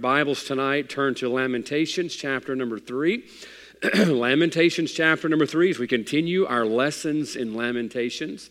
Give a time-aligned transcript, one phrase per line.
[0.00, 3.24] Bibles tonight, turn to Lamentations chapter number three.
[3.94, 8.48] Lamentations chapter number three, as we continue our lessons in Lamentations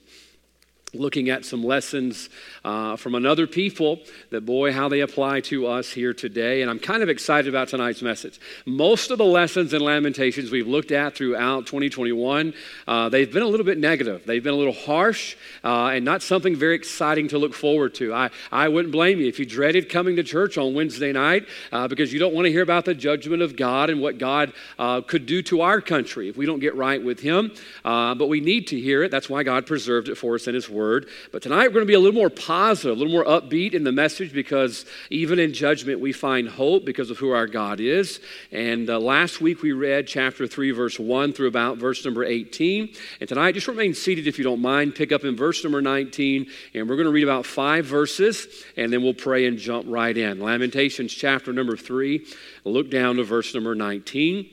[0.94, 2.30] looking at some lessons
[2.66, 4.00] uh, from another people
[4.32, 6.62] that boy how they apply to us here today.
[6.62, 8.40] And i'm kind of excited about tonight's message.
[8.66, 12.54] Most of the lessons in lamentations we've looked at throughout 2021
[12.88, 14.24] uh, they've been a little bit negative.
[14.26, 18.14] They've been a little harsh uh, and not something very exciting to look forward to.
[18.14, 21.88] I, I wouldn't blame you if you dreaded coming to church on wednesday night uh,
[21.88, 25.02] because you don't want to hear about the judgment of god and what god uh,
[25.02, 27.52] could do to our country if we don't get right with him.
[27.86, 29.12] Uh, but we need to hear it.
[29.12, 31.10] That's why god preserved it for us in his word word.
[31.34, 33.84] But tonight we're going to be a little more positive, a little more upbeat in
[33.84, 38.22] the message because even in judgment we find hope because of who our God is.
[38.54, 42.94] And uh, last week we read chapter 3, verse 1 through about verse number 18.
[43.20, 44.96] And tonight, just remain seated if you don't mind.
[44.96, 48.94] Pick up in verse number 19, and we're going to read about five verses, and
[48.94, 50.40] then we'll pray and jump right in.
[50.40, 52.26] Lamentations chapter number 3,
[52.64, 54.50] look down to verse number 19.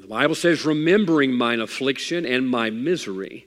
[0.00, 3.46] The Bible says, Remembering mine affliction and my misery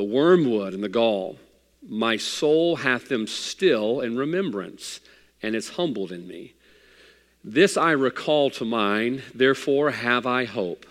[0.00, 1.38] the wormwood and the gall.
[1.86, 5.00] My soul hath them still in remembrance,
[5.42, 6.54] and is humbled in me.
[7.44, 10.86] This I recall to mind, therefore have I hope.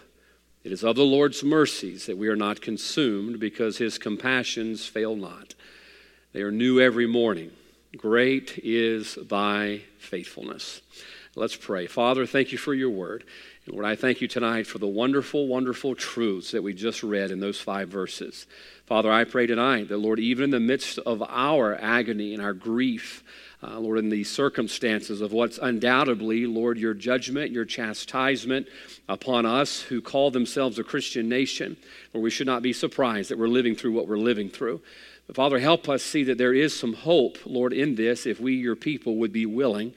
[0.63, 5.15] It is of the Lord's mercies that we are not consumed, because his compassions fail
[5.15, 5.55] not.
[6.31, 7.49] They are new every morning.
[7.97, 10.83] Great is thy faithfulness.
[11.35, 11.85] Let's pray.
[11.85, 13.23] Father, thank you for your word.
[13.65, 17.29] And Lord, I thank you tonight for the wonderful, wonderful truths that we just read
[17.29, 18.47] in those five verses.
[18.87, 22.53] Father, I pray tonight that, Lord, even in the midst of our agony and our
[22.53, 23.23] grief,
[23.61, 28.67] uh, Lord, in the circumstances of what's undoubtedly, Lord, your judgment, your chastisement
[29.07, 31.77] upon us who call themselves a Christian nation,
[32.11, 34.81] Lord, we should not be surprised that we're living through what we're living through.
[35.27, 38.55] But Father, help us see that there is some hope, Lord, in this if we,
[38.55, 39.93] your people, would be willing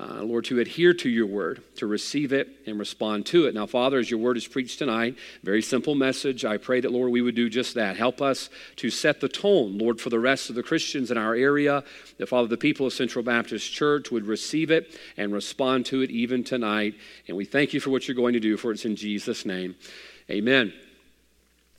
[0.00, 3.54] uh, Lord, to adhere to your word, to receive it and respond to it.
[3.54, 6.44] Now, Father, as your word is preached tonight, very simple message.
[6.44, 7.96] I pray that, Lord, we would do just that.
[7.96, 11.36] Help us to set the tone, Lord, for the rest of the Christians in our
[11.36, 11.84] area.
[12.18, 16.10] That, Father, the people of Central Baptist Church would receive it and respond to it
[16.10, 16.94] even tonight.
[17.28, 19.76] And we thank you for what you're going to do, for it's in Jesus' name.
[20.28, 20.72] Amen.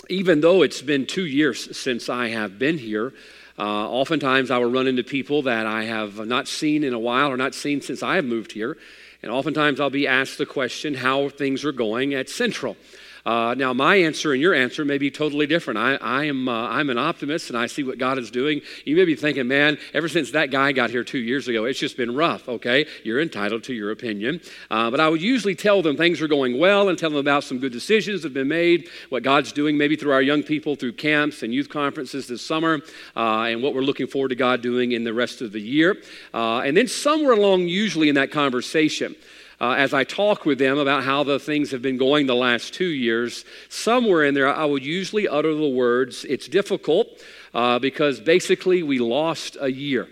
[0.09, 3.11] Even though it's been two years since I have been here,
[3.57, 7.31] uh, oftentimes, I will run into people that I have not seen in a while
[7.31, 8.77] or not seen since I have moved here.
[9.23, 12.75] And oftentimes, I'll be asked the question how things are going at Central.
[13.25, 15.79] Uh, now, my answer and your answer may be totally different.
[15.79, 18.61] I, I am uh, I'm an optimist, and I see what God is doing.
[18.83, 21.79] You may be thinking, man, ever since that guy got here two years ago, it's
[21.79, 22.47] just been rough.
[22.47, 26.27] Okay, you're entitled to your opinion, uh, but I would usually tell them things are
[26.27, 29.51] going well and tell them about some good decisions that have been made, what God's
[29.51, 32.81] doing, maybe through our young people, through camps and youth conferences this summer,
[33.15, 35.97] uh, and what we're looking forward to God doing in the rest of the year.
[36.31, 39.15] Uh, and then somewhere along, usually in that conversation
[39.61, 42.73] uh, as I talk with them about how the things have been going the last
[42.73, 47.07] two years, somewhere in there I would usually utter the words, It's difficult
[47.53, 50.07] uh, because basically we lost a year.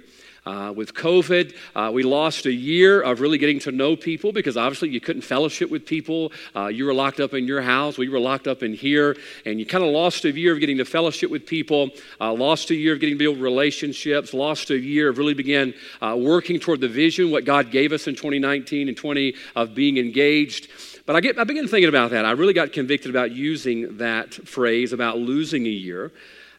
[0.46, 4.58] Uh, with COVID, uh, we lost a year of really getting to know people because
[4.58, 6.34] obviously you couldn't fellowship with people.
[6.54, 9.16] Uh, you were locked up in your house, we were locked up in here,
[9.46, 11.90] and you kind of lost a year of getting to fellowship with people,
[12.20, 15.74] uh, lost a year of getting to build relationships, lost a year of really began
[16.02, 19.98] uh, working toward the vision, what God gave us in 2019 and 20 of being
[19.98, 20.68] engaged.
[21.06, 22.26] But I, get, I began thinking about that.
[22.26, 26.12] I really got convicted about using that phrase about losing a year.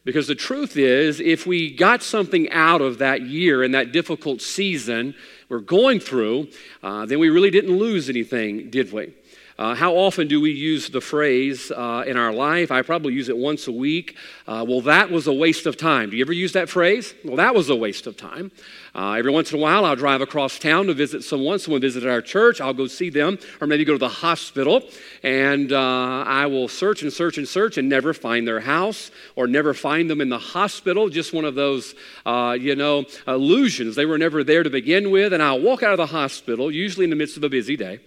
[0.04, 4.42] Because the truth is, if we got something out of that year and that difficult
[4.42, 5.14] season
[5.48, 6.48] we're going through,
[6.82, 9.14] uh, then we really didn't lose anything, did we?
[9.56, 12.72] Uh, how often do we use the phrase uh, in our life?
[12.72, 14.16] I probably use it once a week.
[14.48, 16.10] Uh, well, that was a waste of time.
[16.10, 17.14] Do you ever use that phrase?
[17.24, 18.50] Well, that was a waste of time.
[18.96, 21.60] Uh, every once in a while, I'll drive across town to visit someone.
[21.60, 22.60] Someone visited our church.
[22.60, 24.82] I'll go see them, or maybe go to the hospital,
[25.22, 29.46] and uh, I will search and search and search and never find their house or
[29.46, 31.08] never find them in the hospital.
[31.08, 31.94] Just one of those,
[32.26, 33.94] uh, you know, illusions.
[33.94, 37.04] They were never there to begin with, and I'll walk out of the hospital, usually
[37.04, 38.00] in the midst of a busy day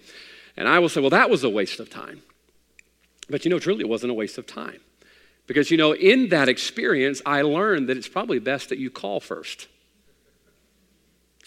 [0.56, 2.22] and I will say, well, that was a waste of time.
[3.30, 4.80] But you know, truly, it wasn't a waste of time.
[5.46, 9.18] Because, you know, in that experience, I learned that it's probably best that you call
[9.18, 9.66] first.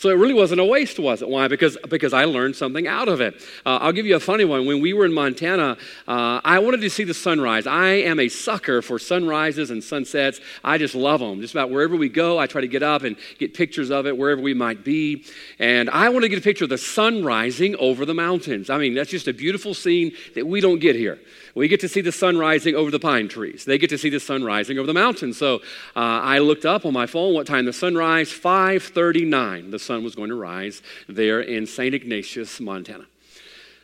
[0.01, 1.29] So it really wasn't a waste, was it?
[1.29, 1.47] Why?
[1.47, 3.35] Because, because I learned something out of it.
[3.63, 4.65] Uh, I'll give you a funny one.
[4.65, 5.77] When we were in Montana,
[6.07, 7.67] uh, I wanted to see the sunrise.
[7.67, 10.39] I am a sucker for sunrises and sunsets.
[10.63, 11.39] I just love them.
[11.39, 14.17] Just about wherever we go, I try to get up and get pictures of it
[14.17, 15.23] wherever we might be.
[15.59, 18.71] And I want to get a picture of the sun rising over the mountains.
[18.71, 21.19] I mean, that's just a beautiful scene that we don't get here.
[21.55, 23.65] We get to see the sun rising over the pine trees.
[23.65, 25.37] They get to see the sun rising over the mountains.
[25.37, 25.55] So
[25.95, 28.29] uh, I looked up on my phone what time the sun rise.
[28.29, 29.71] 5:39.
[29.71, 31.93] The sun was going to rise there in St.
[31.93, 33.05] Ignatius, Montana.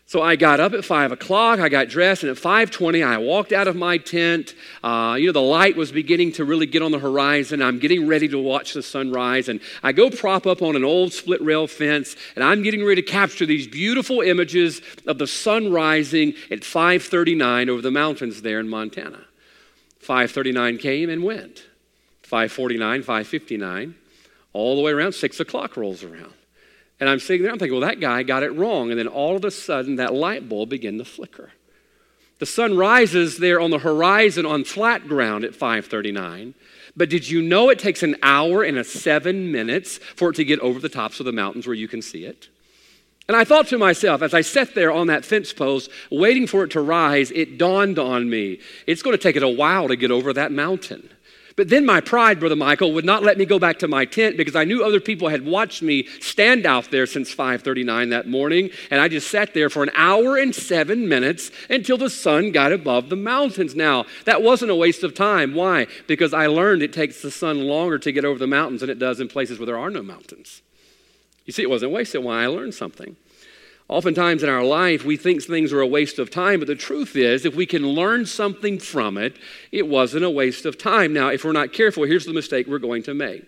[0.09, 1.59] So I got up at five o'clock.
[1.59, 4.55] I got dressed, and at five twenty, I walked out of my tent.
[4.81, 7.61] Uh, you know, the light was beginning to really get on the horizon.
[7.61, 11.11] I'm getting ready to watch the sunrise, and I go prop up on an old
[11.11, 15.73] split rail fence, and I'm getting ready to capture these beautiful images of the sun
[15.73, 19.25] rising at five thirty nine over the mountains there in Montana.
[19.99, 21.65] Five thirty nine came and went.
[22.23, 23.95] Five forty nine, five fifty nine,
[24.53, 25.15] all the way around.
[25.15, 26.31] Six o'clock rolls around.
[26.99, 28.89] And I'm sitting there, I'm thinking, well, that guy got it wrong.
[28.89, 31.51] And then all of a sudden, that light bulb began to flicker.
[32.39, 36.53] The sun rises there on the horizon on flat ground at 539.
[36.95, 40.45] But did you know it takes an hour and a seven minutes for it to
[40.45, 42.49] get over the tops of the mountains where you can see it?
[43.27, 46.63] And I thought to myself, as I sat there on that fence post waiting for
[46.63, 49.95] it to rise, it dawned on me it's going to take it a while to
[49.95, 51.09] get over that mountain.
[51.57, 54.37] But then my pride, Brother Michael, would not let me go back to my tent
[54.37, 58.69] because I knew other people had watched me stand out there since 5:39 that morning,
[58.91, 62.71] and I just sat there for an hour and 7 minutes until the sun got
[62.71, 63.75] above the mountains.
[63.75, 65.55] Now, that wasn't a waste of time.
[65.55, 65.87] Why?
[66.05, 68.99] Because I learned it takes the sun longer to get over the mountains than it
[68.99, 70.61] does in places where there are no mountains.
[71.47, 72.23] You see, it wasn't wasted.
[72.23, 72.43] Why?
[72.43, 73.15] I learned something.
[73.89, 77.15] Oftentimes in our life, we think things are a waste of time, but the truth
[77.15, 79.37] is, if we can learn something from it,
[79.71, 81.13] it wasn't a waste of time.
[81.13, 83.45] Now, if we're not careful, here's the mistake we're going to make.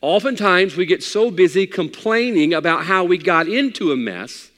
[0.00, 4.50] Oftentimes, we get so busy complaining about how we got into a mess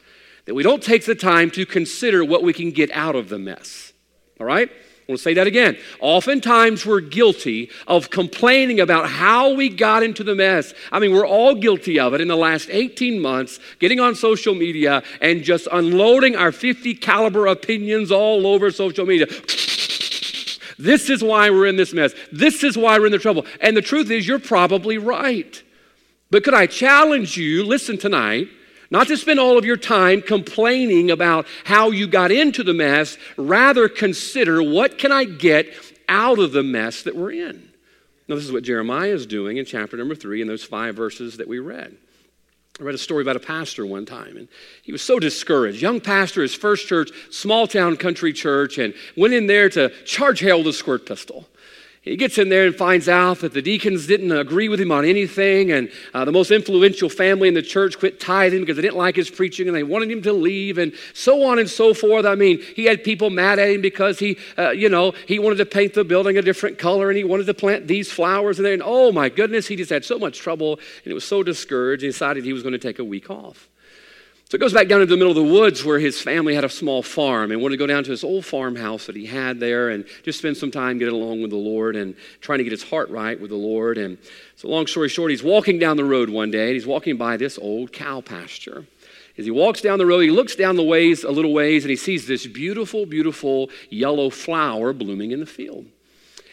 [0.45, 3.39] that we don't take the time to consider what we can get out of the
[3.39, 3.93] mess.
[4.39, 4.71] All right?
[5.09, 5.79] I want to say that again.
[6.01, 10.75] Oftentimes we're guilty of complaining about how we got into the mess.
[10.91, 14.53] I mean, we're all guilty of it in the last 18 months, getting on social
[14.53, 19.27] media and just unloading our 50 caliber opinions all over social media.
[20.77, 22.13] This is why we're in this mess.
[22.33, 23.47] This is why we're in the trouble.
[23.61, 25.63] And the truth is, you're probably right.
[26.33, 28.49] But could I challenge you, listen tonight,
[28.91, 33.19] not to spend all of your time complaining about how you got into the mess,
[33.37, 35.73] rather consider what can I get
[36.09, 37.69] out of the mess that we're in.
[38.29, 41.37] Now, this is what Jeremiah is doing in chapter number three in those five verses
[41.37, 41.97] that we read.
[42.79, 44.49] I read a story about a pastor one time, and
[44.83, 45.81] he was so discouraged.
[45.81, 50.41] Young pastor, his first church, small town country church, and went in there to charge
[50.41, 51.49] hell with a squirt pistol.
[52.07, 55.05] He gets in there and finds out that the deacons didn't agree with him on
[55.05, 58.97] anything, and uh, the most influential family in the church quit tithing because they didn't
[58.97, 62.25] like his preaching and they wanted him to leave, and so on and so forth.
[62.25, 65.57] I mean, he had people mad at him because he, uh, you know, he wanted
[65.57, 68.67] to paint the building a different color and he wanted to plant these flowers, and
[68.67, 72.03] then, oh my goodness, he just had so much trouble and it was so discouraged,
[72.03, 73.69] he decided he was going to take a week off.
[74.49, 76.63] So it goes back down into the middle of the woods where his family had
[76.63, 79.59] a small farm and wanted to go down to his old farmhouse that he had
[79.59, 82.71] there and just spend some time getting along with the Lord and trying to get
[82.71, 83.99] his heart right with the Lord.
[83.99, 84.19] And
[84.55, 87.37] so, long story short, he's walking down the road one day and he's walking by
[87.37, 88.87] this old cow pasture.
[89.37, 91.91] As he walks down the road, he looks down the ways, a little ways, and
[91.91, 95.87] he sees this beautiful, beautiful yellow flower blooming in the field.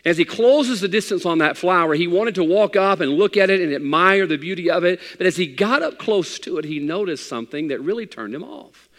[0.06, 3.38] As he closes the distance on that flower, he wanted to walk up and look
[3.38, 5.00] at it and admire the beauty of it.
[5.18, 8.44] But as he got up close to it, he noticed something that really turned him
[8.44, 8.90] off.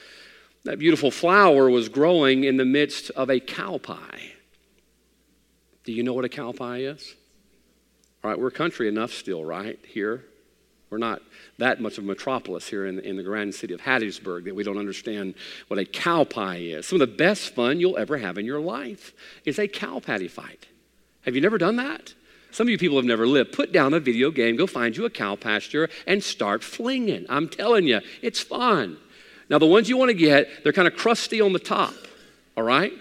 [0.65, 4.33] That beautiful flower was growing in the midst of a cow pie.
[5.85, 7.15] Do you know what a cow pie is?
[8.23, 9.79] All right, we're country enough still, right?
[9.85, 10.25] Here.
[10.89, 11.21] We're not
[11.59, 14.63] that much of a metropolis here in, in the grand city of Hattiesburg that we
[14.63, 15.35] don't understand
[15.69, 16.87] what a cow pie is.
[16.87, 19.13] Some of the best fun you'll ever have in your life
[19.45, 20.69] is a cow patty fight.
[21.25, 22.15] Have you never done that?
[22.51, 23.53] Some of you people have never lived.
[23.53, 27.27] Put down a video game, go find you a cow pasture, and start flinging.
[27.29, 28.97] I'm telling you, it's fun.
[29.51, 31.95] Now, the ones you want to get, they're kind of crusty on the top,
[32.57, 32.93] all right?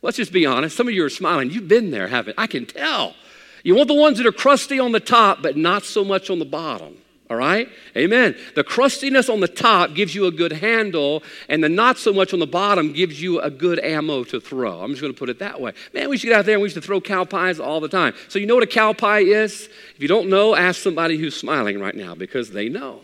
[0.00, 0.76] Let's just be honest.
[0.76, 1.50] Some of you are smiling.
[1.50, 3.14] You've been there, haven't I can tell.
[3.62, 6.38] You want the ones that are crusty on the top, but not so much on
[6.38, 6.96] the bottom.
[7.30, 7.68] All right?
[7.96, 8.36] Amen.
[8.54, 12.34] The crustiness on the top gives you a good handle, and the not so much
[12.34, 14.82] on the bottom gives you a good ammo to throw.
[14.82, 15.72] I'm just going to put it that way.
[15.94, 18.14] Man, we to get out there and we to throw cow pies all the time.
[18.28, 19.68] So, you know what a cow pie is?
[19.94, 23.00] If you don't know, ask somebody who's smiling right now because they know.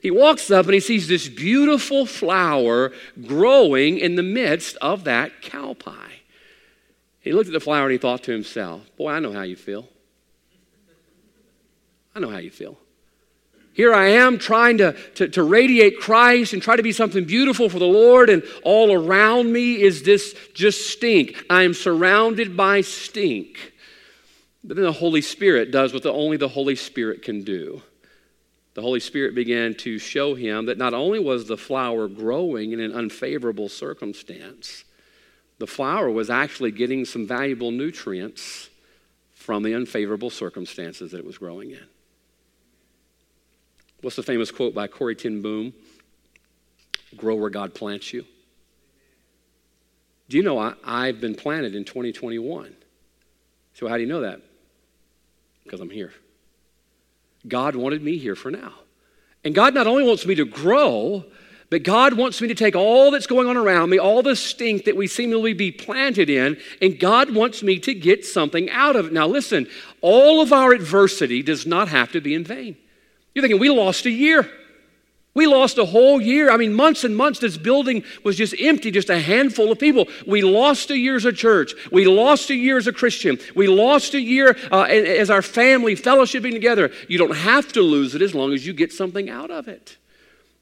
[0.00, 2.90] He walks up and he sees this beautiful flower
[3.24, 6.22] growing in the midst of that cow pie.
[7.20, 9.54] He looked at the flower and he thought to himself, Boy, I know how you
[9.54, 9.88] feel.
[12.16, 12.76] I know how you feel.
[13.74, 17.70] Here I am trying to, to, to, radiate Christ and try to be something beautiful
[17.70, 21.42] for the Lord, and all around me is this just stink.
[21.48, 23.72] I am surrounded by stink.
[24.62, 27.82] But then the Holy Spirit does what the, only the Holy Spirit can do.
[28.74, 32.80] The Holy Spirit began to show him that not only was the flower growing in
[32.80, 34.84] an unfavorable circumstance,
[35.62, 38.68] The flower was actually getting some valuable nutrients
[39.32, 41.86] from the unfavorable circumstances that it was growing in.
[44.02, 45.72] What's the famous quote by Corrie ten Boom?
[47.16, 48.24] Grow where God plants you.
[50.28, 52.74] Do you know I, I've been planted in 2021?
[53.74, 54.40] So, how do you know that?
[55.64, 56.12] Because I'm here.
[57.46, 58.72] God wanted me here for now.
[59.44, 61.24] And God not only wants me to grow,
[61.70, 64.84] but God wants me to take all that's going on around me, all the stink
[64.84, 69.06] that we seemingly be planted in, and God wants me to get something out of
[69.06, 69.12] it.
[69.12, 69.66] Now, listen,
[70.00, 72.76] all of our adversity does not have to be in vain.
[73.34, 74.50] You're thinking, we lost a year.
[75.34, 76.50] We lost a whole year.
[76.50, 80.06] I mean, months and months, this building was just empty, just a handful of people.
[80.26, 81.72] We lost a year as a church.
[81.90, 83.38] We lost a year as a Christian.
[83.54, 86.90] We lost a year uh, as our family, fellowshipping together.
[87.08, 89.96] You don't have to lose it as long as you get something out of it.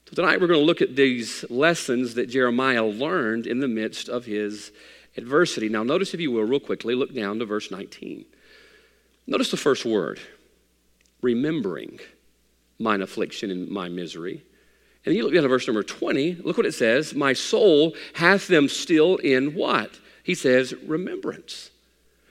[0.05, 4.07] So, tonight we're going to look at these lessons that Jeremiah learned in the midst
[4.07, 4.71] of his
[5.17, 5.67] adversity.
[5.67, 8.23] Now, notice, if you will, real quickly, look down to verse 19.
[9.27, 10.21] Notice the first word
[11.21, 11.99] remembering
[12.81, 14.43] mine affliction and my misery
[15.05, 18.47] and you look down at verse number 20, look what it says My soul hath
[18.47, 19.99] them still in what?
[20.23, 21.71] He says, remembrance.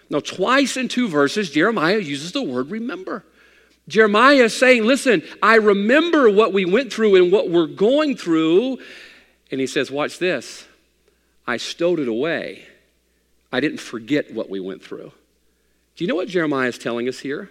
[0.08, 3.24] Now, twice in two verses, Jeremiah uses the word remember.
[3.88, 8.78] Jeremiah is saying, Listen, I remember what we went through and what we're going through.
[9.50, 10.66] And he says, Watch this.
[11.46, 12.64] I stowed it away.
[13.52, 15.12] I didn't forget what we went through.
[15.96, 17.50] Do you know what Jeremiah is telling us here?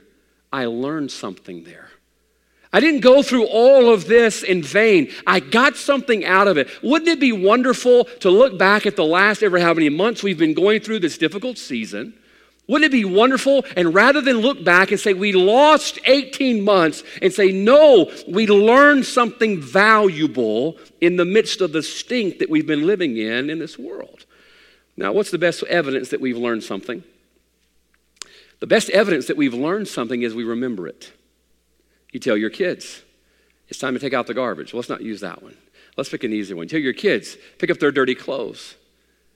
[0.51, 1.89] I learned something there.
[2.71, 5.11] I didn't go through all of this in vain.
[5.25, 6.69] I got something out of it.
[6.83, 10.37] Wouldn't it be wonderful to look back at the last ever how many months we've
[10.37, 12.13] been going through this difficult season?
[12.67, 13.65] Wouldn't it be wonderful?
[13.75, 18.45] And rather than look back and say, we lost 18 months, and say, no, we
[18.45, 23.57] learned something valuable in the midst of the stink that we've been living in in
[23.57, 24.25] this world.
[24.95, 27.03] Now, what's the best evidence that we've learned something?
[28.59, 31.11] The best evidence that we've learned something is we remember it.
[32.11, 33.03] You tell your kids,
[33.67, 34.73] it's time to take out the garbage.
[34.73, 35.55] Well, let's not use that one.
[35.95, 36.67] Let's pick an easy one.
[36.67, 38.75] Tell your kids, pick up their dirty clothes.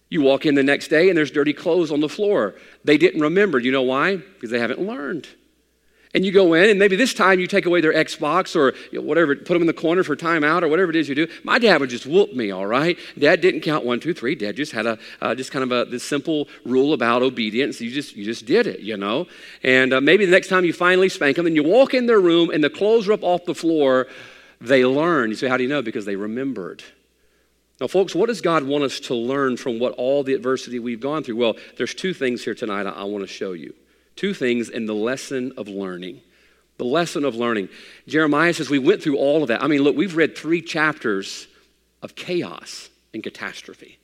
[0.10, 2.56] You walk in the next day and there's dirty clothes on the floor.
[2.84, 3.60] They didn't remember.
[3.60, 4.18] You know why?
[4.18, 5.28] Because they haven't learned.
[6.16, 9.36] And you go in, and maybe this time you take away their Xbox or whatever,
[9.36, 11.28] put them in the corner for timeout or whatever it is you do.
[11.44, 13.00] My dad would just whoop me, all right?
[13.18, 14.36] Dad didn't count one, two, three.
[14.36, 17.82] Dad just had a uh, just kind of a this simple rule about obedience.
[17.82, 19.26] You just you just did it, you know.
[19.64, 22.20] And uh, maybe the next time you finally spank them, and you walk in their
[22.20, 24.08] room, and the clothes are up off the floor.
[24.62, 25.32] They learn.
[25.32, 25.82] You say, how do you know?
[25.82, 26.84] Because they remembered.
[27.82, 31.02] Now, folks, what does God want us to learn from what all the adversity we've
[31.02, 31.38] gone through?
[31.38, 33.74] Well, there's two things here tonight I, I want to show you.
[34.16, 36.22] Two things in the lesson of learning.
[36.78, 37.70] The lesson of learning.
[38.08, 39.64] Jeremiah says we went through all of that.
[39.64, 41.48] I mean, look, we've read three chapters
[42.02, 44.00] of chaos and catastrophe,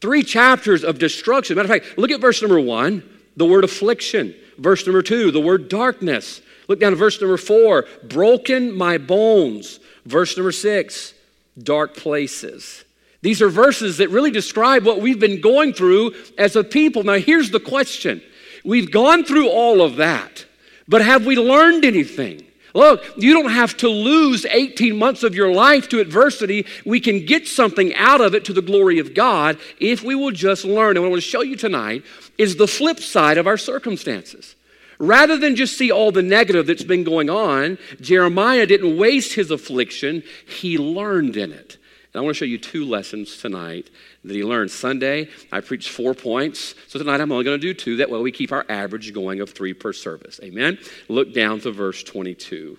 [0.00, 1.56] three chapters of destruction.
[1.56, 3.02] Matter of fact, look at verse number one
[3.36, 4.34] the word affliction.
[4.58, 6.42] Verse number two, the word darkness.
[6.66, 9.78] Look down to verse number four, broken my bones.
[10.04, 11.14] Verse number six,
[11.62, 12.84] dark places.
[13.22, 17.04] These are verses that really describe what we've been going through as a people.
[17.04, 18.22] Now, here's the question
[18.68, 20.44] We've gone through all of that,
[20.86, 22.44] but have we learned anything?
[22.74, 26.66] Look, you don't have to lose 18 months of your life to adversity.
[26.84, 30.32] We can get something out of it to the glory of God if we will
[30.32, 30.98] just learn.
[30.98, 32.04] And what I want to show you tonight
[32.36, 34.54] is the flip side of our circumstances.
[34.98, 39.50] Rather than just see all the negative that's been going on, Jeremiah didn't waste his
[39.50, 41.78] affliction, he learned in it.
[42.12, 43.88] And I want to show you two lessons tonight
[44.28, 44.70] that he learned.
[44.70, 46.74] Sunday, I preached four points.
[46.86, 47.96] So tonight I'm only going to do two.
[47.96, 50.38] That way we keep our average going of three per service.
[50.42, 50.78] Amen?
[51.08, 52.78] Look down to verse 22.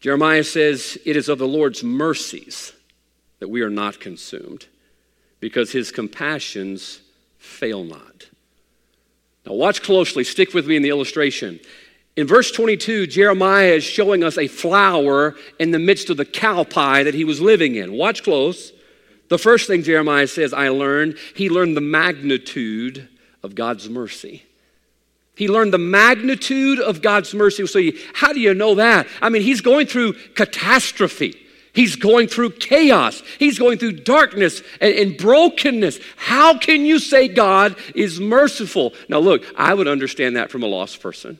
[0.00, 2.72] Jeremiah says, It is of the Lord's mercies
[3.40, 4.66] that we are not consumed,
[5.40, 7.00] because his compassions
[7.38, 8.28] fail not.
[9.46, 10.24] Now, watch closely.
[10.24, 11.60] Stick with me in the illustration.
[12.16, 16.64] In verse 22, Jeremiah is showing us a flower in the midst of the cow
[16.64, 17.92] pie that he was living in.
[17.92, 18.72] Watch close.
[19.28, 23.08] The first thing Jeremiah says, I learned, he learned the magnitude
[23.42, 24.44] of God's mercy.
[25.36, 27.66] He learned the magnitude of God's mercy.
[27.66, 29.06] So, you, how do you know that?
[29.22, 31.36] I mean, he's going through catastrophe.
[31.72, 33.22] He's going through chaos.
[33.38, 36.00] He's going through darkness and, and, brokenness.
[36.16, 38.94] How can you say God is merciful?
[39.08, 41.38] Now, look, I would understand that from a lost person.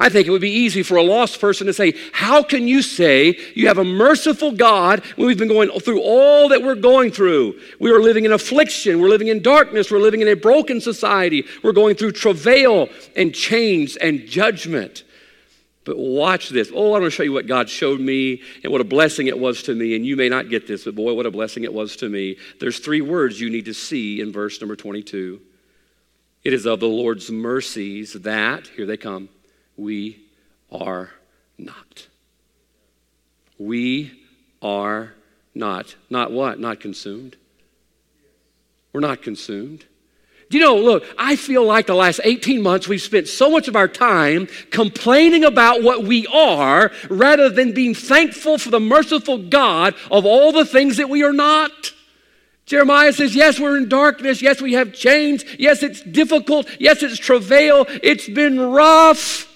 [0.00, 2.82] I think it would be easy for a lost person to say, How can you
[2.82, 7.12] say you have a merciful God when we've been going through all that we're going
[7.12, 7.60] through?
[7.78, 11.46] We are living in affliction, we're living in darkness, we're living in a broken society,
[11.62, 15.04] we're going through travail and chains and judgment.
[15.84, 16.72] But watch this.
[16.74, 19.38] Oh, I want to show you what God showed me and what a blessing it
[19.38, 19.94] was to me.
[19.94, 22.38] And you may not get this, but boy, what a blessing it was to me.
[22.58, 25.40] There's three words you need to see in verse number 22.
[26.42, 29.28] It is of the Lord's mercies that, here they come,
[29.76, 30.24] we
[30.70, 31.10] are
[31.58, 32.06] not.
[33.58, 34.12] We
[34.62, 35.14] are
[35.54, 35.94] not.
[36.10, 36.58] Not what?
[36.58, 37.36] Not consumed.
[38.92, 39.84] We're not consumed.
[40.50, 43.66] Do you know, look, I feel like the last 18 months we've spent so much
[43.66, 49.38] of our time complaining about what we are rather than being thankful for the merciful
[49.38, 51.92] God of all the things that we are not.
[52.66, 54.40] Jeremiah says, Yes, we're in darkness.
[54.40, 55.44] Yes, we have chains.
[55.58, 56.68] Yes, it's difficult.
[56.78, 57.86] Yes, it's travail.
[58.02, 59.50] It's been rough.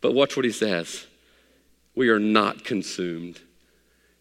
[0.00, 1.06] But watch what he says
[1.94, 3.40] we are not consumed.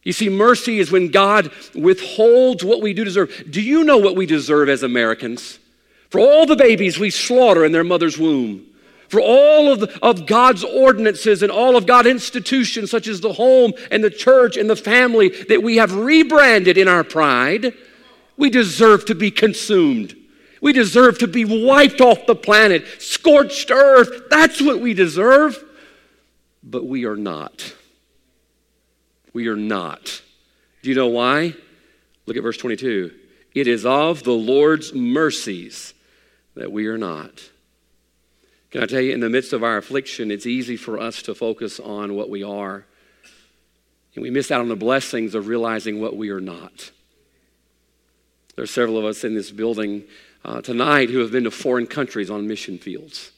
[0.03, 3.45] You see, mercy is when God withholds what we do deserve.
[3.49, 5.59] Do you know what we deserve as Americans?
[6.09, 8.65] For all the babies we slaughter in their mother's womb,
[9.09, 13.33] for all of, the, of God's ordinances and all of God's institutions, such as the
[13.33, 17.73] home and the church and the family, that we have rebranded in our pride,
[18.37, 20.15] we deserve to be consumed.
[20.61, 24.29] We deserve to be wiped off the planet, scorched earth.
[24.29, 25.63] That's what we deserve.
[26.63, 27.73] But we are not.
[29.33, 30.21] We are not.
[30.81, 31.55] Do you know why?
[32.25, 33.11] Look at verse 22.
[33.55, 35.93] It is of the Lord's mercies
[36.55, 37.49] that we are not.
[38.71, 41.33] Can I tell you, in the midst of our affliction, it's easy for us to
[41.33, 42.85] focus on what we are.
[44.13, 46.91] And we miss out on the blessings of realizing what we are not.
[48.55, 50.03] There are several of us in this building
[50.45, 53.31] uh, tonight who have been to foreign countries on mission fields.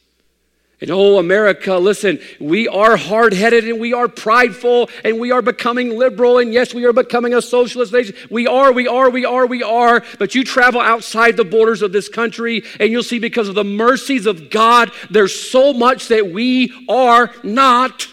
[0.81, 5.43] And oh, America, listen, we are hard headed and we are prideful and we are
[5.43, 6.39] becoming liberal.
[6.39, 8.15] And yes, we are becoming a socialist nation.
[8.31, 10.03] We are, we are, we are, we are.
[10.17, 13.63] But you travel outside the borders of this country and you'll see because of the
[13.63, 18.07] mercies of God, there's so much that we are not.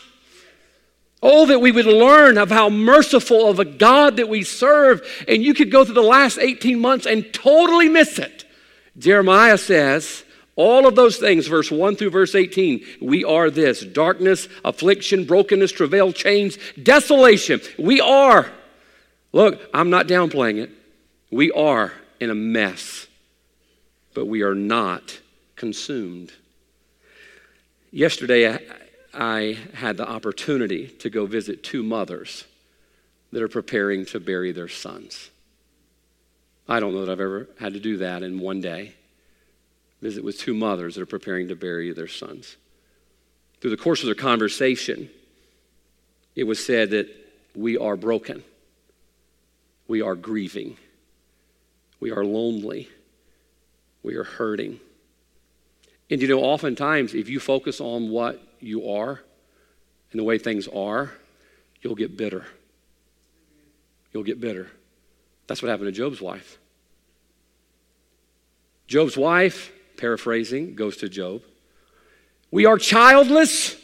[1.23, 5.01] Oh, that we would learn of how merciful of a God that we serve.
[5.27, 8.45] And you could go through the last 18 months and totally miss it.
[8.99, 10.23] Jeremiah says,
[10.59, 15.71] all of those things, verse 1 through verse 18, we are this darkness, affliction, brokenness,
[15.71, 17.61] travail, chains, desolation.
[17.79, 18.51] We are.
[19.33, 20.71] Look, I'm not downplaying it.
[21.31, 23.07] We are in a mess,
[24.15, 25.21] but we are not
[25.55, 26.33] consumed.
[27.93, 28.59] Yesterday, I,
[29.15, 32.45] I had the opportunity to go visit two mothers
[33.31, 35.31] that are preparing to bury their sons.
[36.69, 38.95] I don't know that I've ever had to do that in one day
[40.01, 42.57] visit with two mothers that are preparing to bury their sons.
[43.61, 45.11] Through the course of their conversation,
[46.37, 47.09] it was said that
[47.57, 48.45] we are broken,
[49.89, 50.77] we are grieving,
[51.99, 52.89] we are lonely,
[54.03, 54.79] we are hurting.
[56.11, 59.21] And you know, oftentimes, if you focus on what you are
[60.13, 61.11] and the way things are,
[61.83, 62.47] you'll get bitter.
[64.13, 64.69] You'll get bitter.
[65.49, 66.59] That's what happened to Job's wife.
[68.87, 71.43] Job's wife paraphrasing, goes to Job.
[72.51, 73.77] We are childless.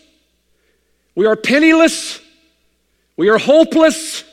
[1.15, 2.21] We are penniless.
[3.17, 4.25] We are hopeless.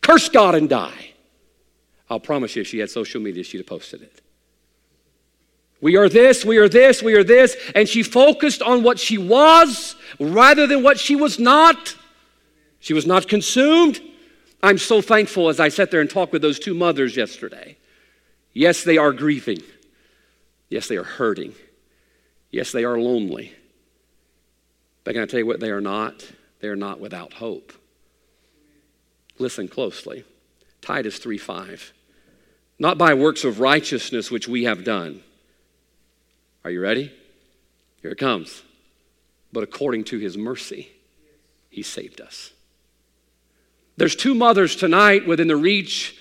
[0.00, 1.12] Curse God and die.
[2.08, 4.22] I'll promise you, if she had social media, she'd have posted it.
[5.80, 7.56] We are this, we are this, we are this.
[7.74, 11.96] And she focused on what she was rather than what she was not.
[12.80, 14.00] She was not consumed.
[14.62, 17.76] I'm so thankful as I sat there and talked with those two mothers yesterday.
[18.52, 19.60] Yes, they are grieving.
[20.68, 21.54] Yes, they are hurting.
[22.50, 23.52] Yes, they are lonely.
[25.04, 26.28] But can I tell you what they are not?
[26.60, 27.72] They are not without hope.
[29.38, 30.24] Listen closely.
[30.80, 31.92] Titus 3 5.
[32.78, 35.22] Not by works of righteousness which we have done.
[36.64, 37.12] Are you ready?
[38.02, 38.62] Here it comes.
[39.52, 40.90] But according to his mercy,
[41.70, 42.52] he saved us.
[43.96, 46.16] There's two mothers tonight within the reach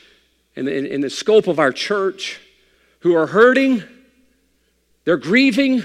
[0.55, 2.39] and in, in the scope of our church
[2.99, 3.83] who are hurting
[5.05, 5.83] they're grieving,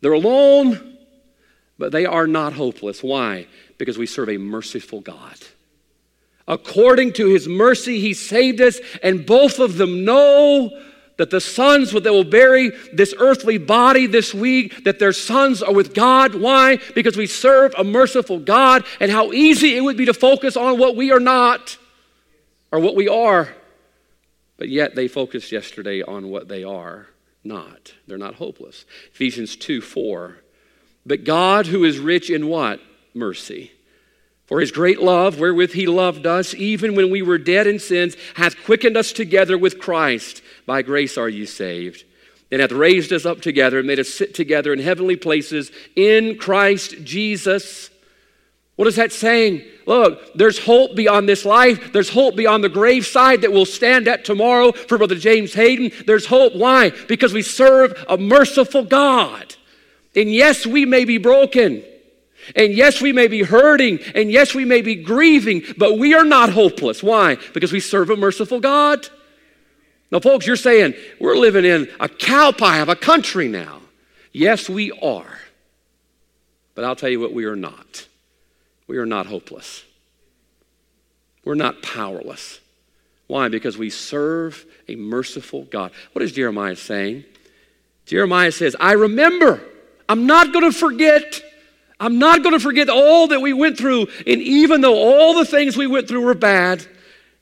[0.00, 0.96] they're alone,
[1.78, 3.02] but they are not hopeless.
[3.02, 3.46] Why?
[3.76, 5.36] Because we serve a merciful God.
[6.48, 10.70] According to his mercy, he saved us, and both of them know
[11.18, 15.74] that the sons that will bury this earthly body this week, that their sons are
[15.74, 16.34] with God.
[16.34, 16.78] Why?
[16.94, 20.78] Because we serve a merciful God, and how easy it would be to focus on
[20.78, 21.76] what we are not
[22.72, 23.54] or what we are.
[24.56, 27.08] But yet they focused yesterday on what they are
[27.48, 27.94] not.
[28.06, 28.84] They're not hopeless.
[29.12, 30.36] Ephesians 2 4.
[31.04, 32.80] But God, who is rich in what?
[33.14, 33.72] Mercy.
[34.46, 38.16] For his great love, wherewith he loved us, even when we were dead in sins,
[38.34, 40.42] hath quickened us together with Christ.
[40.64, 42.04] By grace are you saved.
[42.50, 46.38] and hath raised us up together and made us sit together in heavenly places in
[46.38, 47.90] Christ Jesus.
[48.78, 49.64] What is that saying?
[49.86, 51.92] Look, there's hope beyond this life.
[51.92, 55.90] There's hope beyond the graveside that we'll stand at tomorrow for Brother James Hayden.
[56.06, 56.54] There's hope.
[56.54, 56.90] Why?
[57.08, 59.56] Because we serve a merciful God.
[60.14, 61.82] And yes, we may be broken.
[62.54, 63.98] And yes, we may be hurting.
[64.14, 65.64] And yes, we may be grieving.
[65.76, 67.02] But we are not hopeless.
[67.02, 67.36] Why?
[67.52, 69.08] Because we serve a merciful God.
[70.12, 73.80] Now, folks, you're saying we're living in a cow pie of a country now.
[74.30, 75.40] Yes, we are.
[76.76, 78.07] But I'll tell you what, we are not.
[78.88, 79.84] We are not hopeless.
[81.44, 82.60] We're not powerless.
[83.26, 83.48] Why?
[83.48, 85.92] Because we serve a merciful God.
[86.12, 87.24] What is Jeremiah saying?
[88.06, 89.62] Jeremiah says, I remember.
[90.08, 91.42] I'm not going to forget.
[92.00, 94.08] I'm not going to forget all that we went through.
[94.26, 96.86] And even though all the things we went through were bad,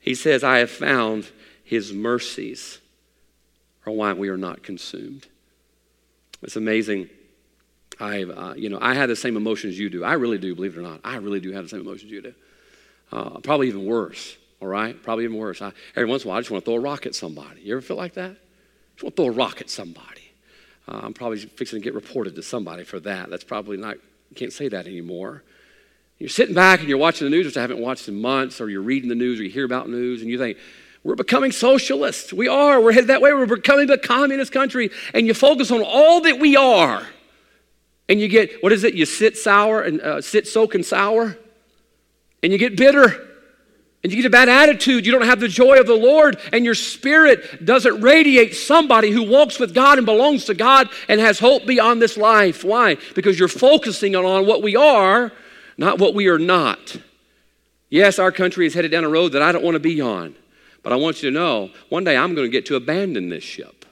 [0.01, 1.31] he says, I have found
[1.63, 2.81] his mercies
[3.87, 5.27] are why we are not consumed.
[6.43, 7.09] It's amazing.
[7.99, 10.05] I, uh, you know, I had the same emotions you do.
[10.05, 11.01] I really do, believe it or not.
[11.03, 12.35] I really do have the same emotions you do.
[13.11, 14.37] Uh, probably even worse.
[14.61, 15.61] All right, probably even worse.
[15.63, 17.61] I, every once in a while, I just want to throw a rock at somebody.
[17.63, 18.37] You ever feel like that?
[18.95, 20.33] Just want to throw a rock at somebody.
[20.89, 23.31] Uh, I'm probably fixing to get reported to somebody for that.
[23.31, 23.97] That's probably not.
[24.35, 25.43] Can't say that anymore.
[26.19, 28.71] You're sitting back and you're watching the news, which I haven't watched in months, or
[28.71, 30.57] you're reading the news, or you hear about news, and you think,
[31.05, 32.33] we're becoming socialists.
[32.33, 32.81] We are.
[32.81, 33.33] We're headed that way.
[33.33, 34.91] We're becoming a communist country.
[35.15, 37.07] And you focus on all that we are.
[38.09, 38.95] And you get, what is it?
[38.95, 41.37] You sit sour and uh, sit soak and sour.
[42.43, 43.23] And you get bitter.
[44.05, 45.05] And you get a bad attitude.
[45.05, 46.39] You don't have the joy of the Lord.
[46.53, 51.19] And your spirit doesn't radiate somebody who walks with God and belongs to God and
[51.19, 52.63] has hope beyond this life.
[52.63, 52.99] Why?
[53.17, 55.33] Because you're focusing on what we are,
[55.77, 56.97] not what we are not.
[57.89, 60.37] Yes, our country is headed down a road that I don't want to be on.
[60.85, 63.43] But I want you to know one day I'm going to get to abandon this
[63.43, 63.85] ship.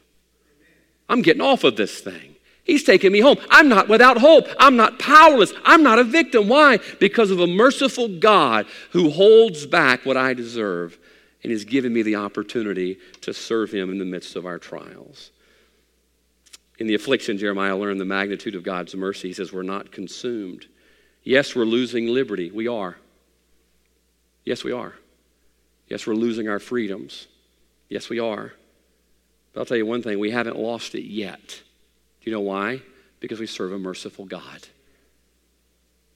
[1.08, 2.33] I'm getting off of this thing.
[2.64, 3.36] He's taking me home.
[3.50, 4.46] I'm not without hope.
[4.58, 5.52] I'm not powerless.
[5.64, 6.48] I'm not a victim.
[6.48, 6.78] Why?
[6.98, 10.98] Because of a merciful God who holds back what I deserve
[11.42, 15.30] and has given me the opportunity to serve him in the midst of our trials.
[16.78, 19.28] In the affliction, Jeremiah learned the magnitude of God's mercy.
[19.28, 20.66] He says, We're not consumed.
[21.22, 22.50] Yes, we're losing liberty.
[22.50, 22.96] We are.
[24.44, 24.94] Yes, we are.
[25.88, 27.26] Yes, we're losing our freedoms.
[27.88, 28.52] Yes, we are.
[29.52, 31.62] But I'll tell you one thing we haven't lost it yet.
[32.24, 32.80] Do you know why?
[33.20, 34.66] Because we serve a merciful God.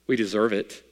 [0.07, 0.83] We deserve it.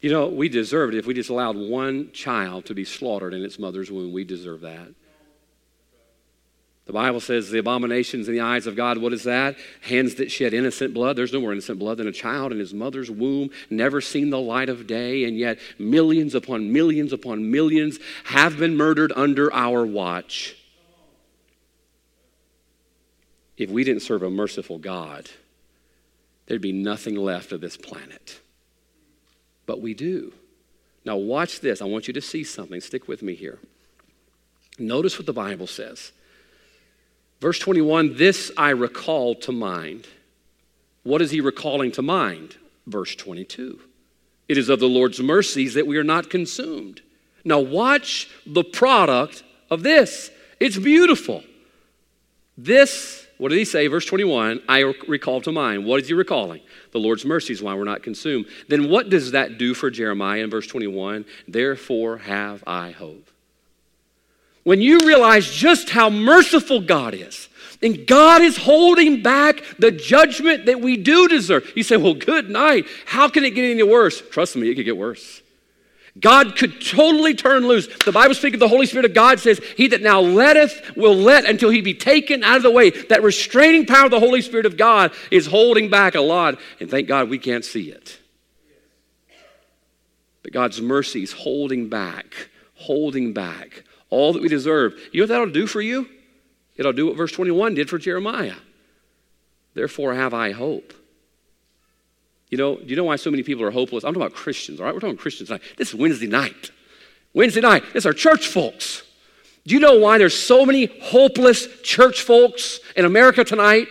[0.00, 3.44] You know, we deserve it if we just allowed one child to be slaughtered in
[3.44, 4.10] its mother's womb.
[4.10, 4.88] We deserve that.
[6.86, 9.56] The Bible says the abominations in the eyes of God, what is that?
[9.82, 11.16] Hands that shed innocent blood.
[11.16, 14.40] There's no more innocent blood than a child in his mother's womb, never seen the
[14.40, 19.84] light of day, and yet millions upon millions upon millions have been murdered under our
[19.84, 20.56] watch.
[23.56, 25.30] If we didn't serve a merciful God,
[26.46, 28.40] there'd be nothing left of this planet.
[29.66, 30.32] But we do.
[31.04, 31.80] Now, watch this.
[31.82, 32.80] I want you to see something.
[32.80, 33.58] Stick with me here.
[34.78, 36.12] Notice what the Bible says.
[37.40, 40.06] Verse 21 This I recall to mind.
[41.02, 42.56] What is he recalling to mind?
[42.86, 43.80] Verse 22
[44.48, 47.02] It is of the Lord's mercies that we are not consumed.
[47.44, 50.30] Now, watch the product of this.
[50.58, 51.44] It's beautiful.
[52.56, 53.88] This, what did he say?
[53.88, 55.84] Verse 21 I recall to mind.
[55.84, 56.62] What is he recalling?
[56.92, 58.46] The Lord's mercies, why we're not consumed.
[58.68, 61.26] Then what does that do for Jeremiah in verse 21?
[61.46, 63.28] Therefore have I hope
[64.62, 67.50] when you realize just how merciful God is,
[67.82, 71.70] and God is holding back the judgment that we do deserve.
[71.76, 72.86] You say, Well, good night.
[73.04, 74.22] How can it get any worse?
[74.30, 75.42] Trust me, it could get worse.
[76.18, 77.88] God could totally turn loose.
[78.04, 81.16] The Bible speaks of the Holy Spirit of God says, He that now letteth will
[81.16, 82.90] let until he be taken out of the way.
[82.90, 86.60] That restraining power of the Holy Spirit of God is holding back a lot.
[86.78, 88.18] And thank God we can't see it.
[90.44, 94.94] But God's mercy is holding back, holding back all that we deserve.
[95.10, 96.08] You know what that'll do for you?
[96.76, 98.56] It'll do what verse 21 did for Jeremiah.
[99.74, 100.92] Therefore, have I hope.
[102.50, 104.04] You know, do you know why so many people are hopeless?
[104.04, 104.94] I'm talking about Christians, all right?
[104.94, 105.62] We're talking Christians tonight.
[105.76, 106.70] This is Wednesday night.
[107.32, 109.02] Wednesday night, it's our church folks.
[109.66, 113.88] Do you know why there's so many hopeless church folks in America tonight?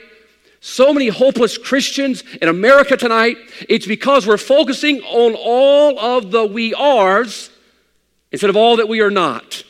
[0.61, 3.37] So many hopeless Christians in America tonight?
[3.67, 7.49] It's because we're focusing on all of the we are's
[8.31, 9.63] instead of all that we are not.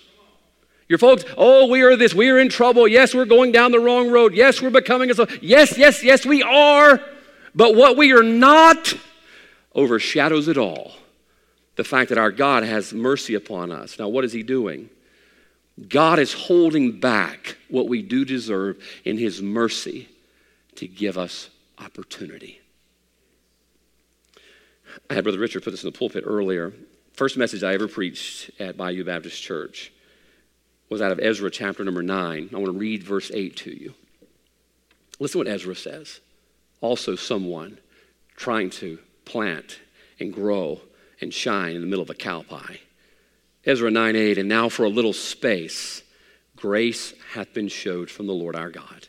[0.89, 2.87] Your folks, oh, we are this, we are in trouble.
[2.87, 4.35] Yes, we're going down the wrong road.
[4.35, 5.27] Yes, we're becoming a.
[5.41, 7.01] Yes, yes, yes, we are.
[7.55, 8.93] But what we are not
[9.75, 10.93] overshadows it all.
[11.75, 13.97] The fact that our God has mercy upon us.
[13.97, 14.89] Now, what is He doing?
[15.87, 20.07] God is holding back what we do deserve in His mercy
[20.75, 22.59] to give us opportunity.
[25.09, 26.73] I had Brother Richard put this in the pulpit earlier.
[27.13, 29.91] First message I ever preached at Bayou Baptist Church
[30.89, 32.49] was out of Ezra chapter number 9.
[32.51, 33.93] I want to read verse 8 to you.
[35.19, 36.19] Listen to what Ezra says.
[36.83, 37.77] Also, someone
[38.35, 39.79] trying to plant
[40.19, 40.81] and grow
[41.21, 42.81] and shine in the middle of a cow pie.
[43.65, 46.03] Ezra 9 8, and now for a little space,
[46.57, 49.07] grace hath been showed from the Lord our God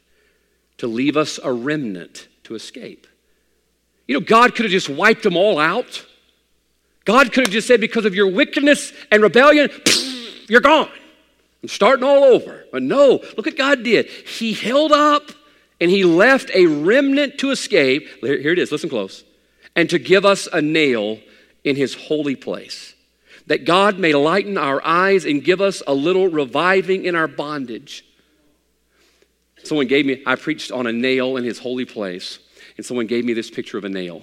[0.79, 3.09] to leave us a remnant to escape.
[4.07, 6.07] You know, God could have just wiped them all out.
[7.05, 9.69] God could have just said, because of your wickedness and rebellion,
[10.49, 10.91] you're gone.
[11.61, 12.67] I'm starting all over.
[12.71, 14.07] But no, look what God did.
[14.07, 15.33] He held up
[15.85, 18.09] and he left a remnant to escape.
[18.23, 19.23] Here it is, listen close.
[19.77, 21.19] And to give us a nail
[21.63, 22.95] in his holy place.
[23.49, 28.03] That God may lighten our eyes and give us a little reviving in our bondage.
[29.63, 32.39] Someone gave me, I preached on a nail in his holy place,
[32.79, 34.23] and someone gave me this picture of a nail.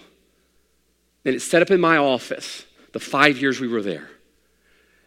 [1.25, 4.09] And it's set up in my office the five years we were there.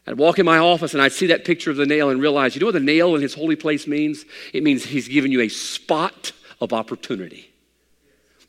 [0.06, 2.54] I'd walk in my office and I'd see that picture of the nail and realize,
[2.54, 4.24] you know what the nail in his holy place means?
[4.52, 7.50] It means he's given you a spot of opportunity.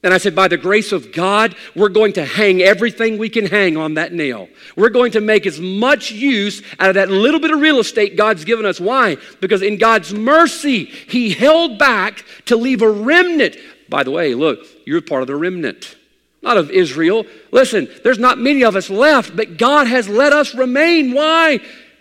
[0.06, 3.48] And I said, by the grace of God, we're going to hang everything we can
[3.48, 4.48] hang on that nail.
[4.76, 8.16] We're going to make as much use out of that little bit of real estate
[8.16, 8.80] God's given us.
[8.80, 9.18] Why?
[9.42, 13.58] Because in God's mercy, He held back to leave a remnant.
[13.90, 15.98] By the way, look, you're part of the remnant,
[16.44, 17.26] not of Israel.
[17.52, 21.14] Listen, there's not many of us left, but God has let us remain.
[21.14, 21.60] Why?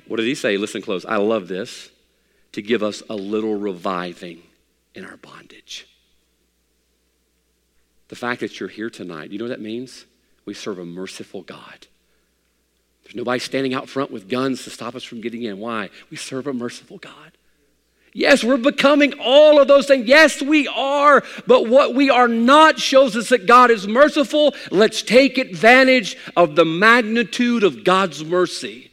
[0.08, 0.58] What did He say?
[0.58, 1.06] Listen close.
[1.06, 1.88] I love this.
[2.52, 4.42] To give us a little reviving
[4.94, 5.88] in our bondage.
[8.08, 10.04] The fact that you're here tonight, you know what that means?
[10.44, 11.86] We serve a merciful God.
[13.02, 15.58] There's nobody standing out front with guns to stop us from getting in.
[15.58, 15.90] Why?
[16.10, 17.32] We serve a merciful God.
[18.16, 20.06] Yes, we're becoming all of those things.
[20.06, 21.24] Yes, we are.
[21.48, 24.54] But what we are not shows us that God is merciful.
[24.70, 28.92] Let's take advantage of the magnitude of God's mercy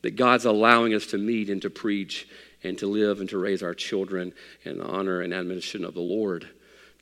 [0.00, 2.26] that God's allowing us to meet and to preach
[2.64, 4.32] and to live and to raise our children
[4.64, 6.48] in honor and admonition of the Lord.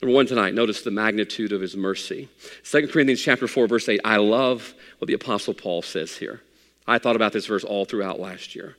[0.01, 2.27] Number one tonight, notice the magnitude of his mercy.
[2.63, 4.01] 2 Corinthians chapter 4, verse 8.
[4.03, 6.41] I love what the Apostle Paul says here.
[6.87, 8.75] I thought about this verse all throughout last year.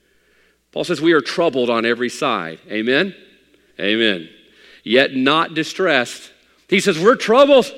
[0.73, 2.59] Paul says, We are troubled on every side.
[2.69, 3.15] Amen?
[3.79, 4.29] Amen.
[4.83, 6.33] Yet not distressed.
[6.69, 7.73] He says, We're troubled.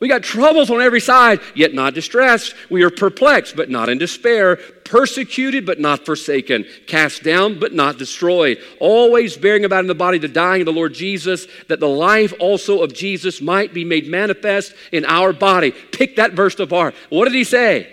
[0.00, 2.54] We got troubles on every side, yet not distressed.
[2.70, 4.56] We are perplexed, but not in despair.
[4.56, 6.64] Persecuted, but not forsaken.
[6.86, 8.58] Cast down, but not destroyed.
[8.80, 12.32] Always bearing about in the body the dying of the Lord Jesus, that the life
[12.40, 15.70] also of Jesus might be made manifest in our body.
[15.70, 16.94] Pick that verse apart.
[17.10, 17.92] What did he say?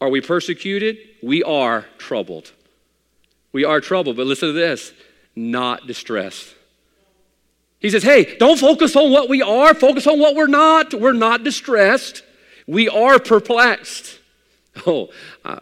[0.00, 0.98] Are we persecuted?
[1.22, 2.50] We are troubled.
[3.52, 4.92] We are troubled, but listen to this
[5.36, 6.54] not distressed.
[7.84, 10.94] He says, hey, don't focus on what we are, focus on what we're not.
[10.94, 12.22] We're not distressed,
[12.66, 14.20] we are perplexed.
[14.86, 15.10] Oh,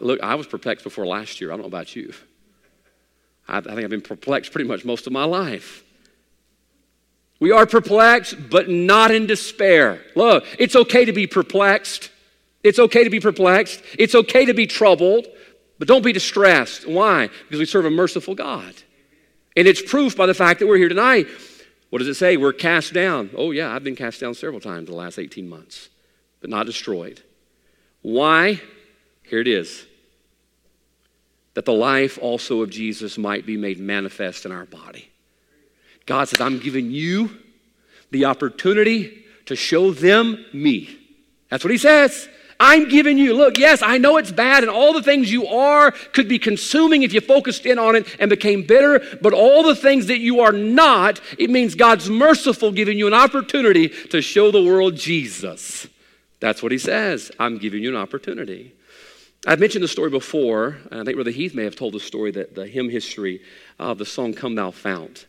[0.01, 1.51] look, I was perplexed before last year.
[1.51, 2.13] I don't know about you.
[3.47, 5.83] I think I've been perplexed pretty much most of my life.
[7.39, 10.01] We are perplexed, but not in despair.
[10.15, 12.09] Look, it's okay to be perplexed.
[12.63, 13.83] It's okay to be perplexed.
[13.99, 15.27] It's okay to be troubled,
[15.77, 16.87] but don't be distressed.
[16.87, 17.27] Why?
[17.27, 18.73] Because we serve a merciful God.
[19.55, 21.27] And it's proof by the fact that we're here tonight.
[21.93, 22.37] What does it say?
[22.37, 23.29] We're cast down.
[23.37, 25.89] Oh, yeah, I've been cast down several times the last 18 months,
[26.41, 27.21] but not destroyed.
[28.01, 28.59] Why?
[29.21, 29.85] Here it is
[31.53, 35.07] that the life also of Jesus might be made manifest in our body.
[36.07, 37.29] God says, I'm giving you
[38.09, 40.97] the opportunity to show them me.
[41.49, 42.27] That's what he says.
[42.59, 45.91] I'm giving you, look, yes, I know it's bad, and all the things you are
[45.91, 49.75] could be consuming if you focused in on it and became bitter, but all the
[49.75, 54.51] things that you are not, it means God's merciful giving you an opportunity to show
[54.51, 55.87] the world Jesus.
[56.39, 57.31] That's what he says.
[57.39, 58.73] I'm giving you an opportunity.
[59.45, 62.55] I've mentioned the story before, I think Brother Heath may have told the story that
[62.55, 63.41] the hymn history
[63.77, 65.25] of the song Come Thou Fount.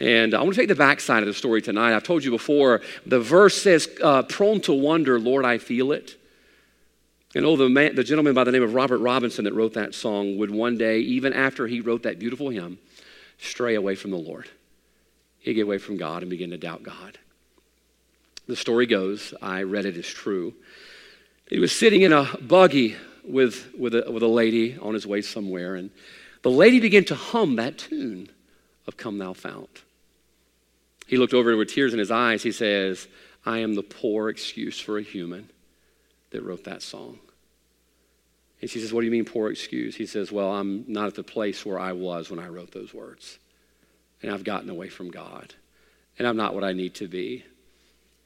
[0.00, 1.94] And I want to take the backside of the story tonight.
[1.94, 6.16] I've told you before, the verse says, uh, Prone to wonder, Lord, I feel it.
[7.36, 9.94] And oh, the, man, the gentleman by the name of Robert Robinson that wrote that
[9.94, 12.78] song would one day, even after he wrote that beautiful hymn,
[13.36, 14.48] stray away from the Lord.
[15.40, 17.18] He'd get away from God and begin to doubt God.
[18.48, 20.54] The story goes, I read it as true.
[21.50, 25.20] He was sitting in a buggy with, with, a, with a lady on his way
[25.20, 25.90] somewhere, and
[26.40, 28.30] the lady began to hum that tune
[28.86, 29.82] of Come Thou Fount.
[31.06, 32.42] He looked over with tears in his eyes.
[32.42, 33.08] He says,
[33.44, 35.50] I am the poor excuse for a human
[36.30, 37.18] that wrote that song.
[38.66, 39.94] And she says, What do you mean, poor excuse?
[39.94, 42.92] He says, Well, I'm not at the place where I was when I wrote those
[42.92, 43.38] words.
[44.20, 45.54] And I've gotten away from God.
[46.18, 47.44] And I'm not what I need to be.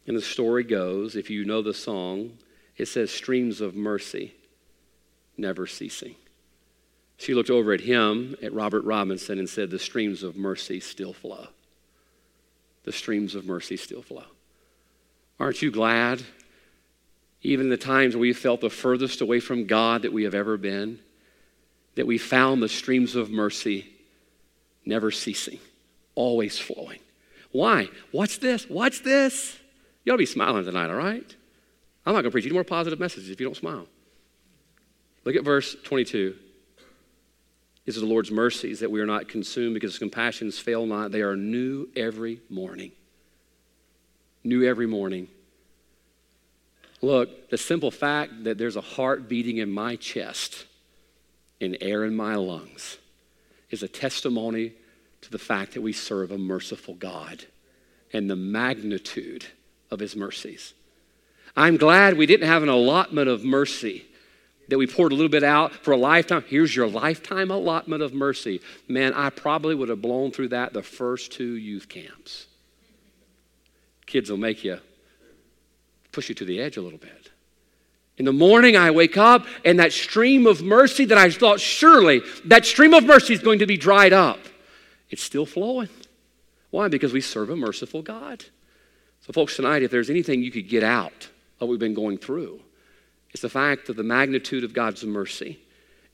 [0.07, 2.39] And the story goes, if you know the song,
[2.79, 4.33] it says, Streams of mercy
[5.37, 6.15] never ceasing.
[7.19, 11.13] She looked over at him, at Robert Robinson, and said, The streams of mercy still
[11.13, 11.49] flow.
[12.85, 14.25] The streams of mercy still flow.
[15.39, 16.23] Aren't you glad
[17.43, 20.99] even the times we felt the furthest away from God that we have ever been,
[21.95, 23.87] that we found the streams of mercy
[24.85, 25.59] never ceasing,
[26.15, 27.01] always flowing.
[27.53, 27.89] Why?
[28.13, 28.69] Watch this.
[28.69, 29.59] Watch this.
[30.05, 31.37] You ought to be smiling tonight, all right?
[32.07, 33.87] I'm not going to preach any more positive messages if you don't smile.
[35.25, 36.35] Look at verse 22.
[37.85, 41.13] This is the Lord's mercies that we are not consumed because his compassions fail not.
[41.13, 42.93] They are new every morning.
[44.45, 45.29] New every morning.
[47.03, 50.67] Look, the simple fact that there's a heart beating in my chest
[51.61, 52.99] and air in my lungs
[53.71, 54.73] is a testimony
[55.23, 57.45] to the fact that we serve a merciful God
[58.13, 59.47] and the magnitude
[59.91, 60.75] of his mercies.
[61.57, 64.05] I'm glad we didn't have an allotment of mercy
[64.69, 66.45] that we poured a little bit out for a lifetime.
[66.47, 68.61] Here's your lifetime allotment of mercy.
[68.87, 72.47] Man, I probably would have blown through that the first two youth camps.
[74.07, 74.79] Kids will make you
[76.13, 77.31] push you to the edge a little bit.
[78.17, 82.21] In the morning, I wake up, and that stream of mercy that I thought surely
[82.45, 84.41] that stream of mercy is going to be dried up,
[85.09, 85.89] it's still flowing.
[86.71, 86.89] Why?
[86.89, 88.45] Because we serve a merciful God.
[89.23, 91.29] So, folks, tonight, if there's anything you could get out
[91.61, 92.61] of what we've been going through,
[93.31, 95.59] it's the fact of the magnitude of God's mercy.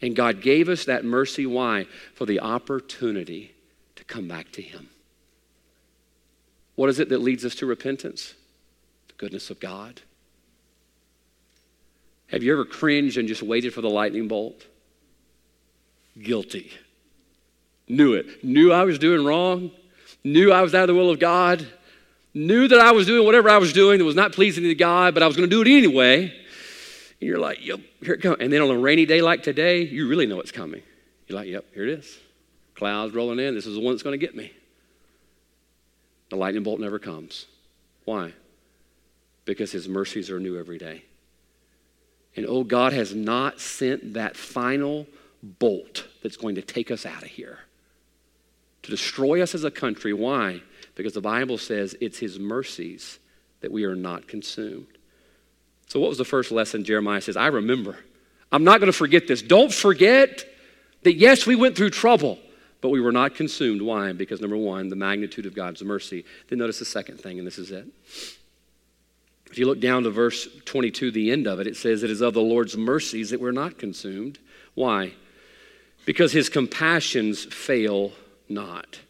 [0.02, 1.46] And God gave us that mercy.
[1.46, 1.86] Why?
[2.14, 3.54] For the opportunity
[3.96, 4.90] to come back to Him.
[6.74, 8.34] What is it that leads us to repentance?
[9.16, 10.00] Goodness of God?
[12.28, 14.66] Have you ever cringed and just waited for the lightning bolt?
[16.20, 16.72] Guilty.
[17.88, 18.42] Knew it.
[18.42, 19.70] Knew I was doing wrong.
[20.24, 21.66] Knew I was out of the will of God.
[22.34, 25.14] Knew that I was doing whatever I was doing that was not pleasing to God,
[25.14, 26.24] but I was going to do it anyway.
[26.24, 28.38] And you're like, yep, here it comes.
[28.40, 30.82] And then on a rainy day like today, you really know it's coming.
[31.28, 32.18] You're like, yep, here it is.
[32.74, 33.54] Clouds rolling in.
[33.54, 34.52] This is the one that's going to get me.
[36.28, 37.46] The lightning bolt never comes.
[38.04, 38.32] Why?
[39.46, 41.02] Because his mercies are new every day.
[42.36, 45.06] And oh, God has not sent that final
[45.42, 47.60] bolt that's going to take us out of here
[48.82, 50.12] to destroy us as a country.
[50.12, 50.60] Why?
[50.94, 53.18] Because the Bible says it's his mercies
[53.60, 54.86] that we are not consumed.
[55.88, 56.84] So, what was the first lesson?
[56.84, 57.96] Jeremiah says, I remember.
[58.52, 59.42] I'm not going to forget this.
[59.42, 60.44] Don't forget
[61.02, 62.38] that, yes, we went through trouble,
[62.80, 63.82] but we were not consumed.
[63.82, 64.12] Why?
[64.12, 66.24] Because, number one, the magnitude of God's mercy.
[66.48, 67.86] Then notice the second thing, and this is it.
[69.50, 72.20] If you look down to verse 22, the end of it, it says, It is
[72.20, 74.38] of the Lord's mercies that we're not consumed.
[74.74, 75.12] Why?
[76.04, 78.12] Because his compassions fail
[78.48, 79.00] not.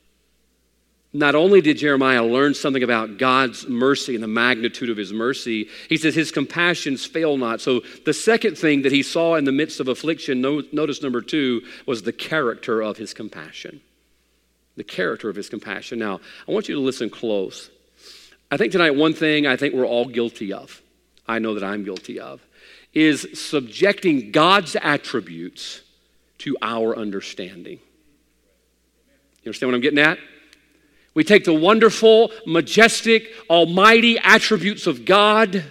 [1.12, 5.68] Not only did Jeremiah learn something about God's mercy and the magnitude of his mercy,
[5.88, 7.62] he says his compassions fail not.
[7.62, 11.62] So the second thing that he saw in the midst of affliction, notice number two,
[11.86, 13.80] was the character of his compassion.
[14.76, 15.98] The character of his compassion.
[15.98, 17.70] Now, I want you to listen close.
[18.50, 20.80] I think tonight, one thing I think we're all guilty of,
[21.26, 22.40] I know that I'm guilty of,
[22.94, 25.82] is subjecting God's attributes
[26.38, 27.80] to our understanding.
[29.42, 30.18] You understand what I'm getting at?
[31.14, 35.64] We take the wonderful, majestic, almighty attributes of God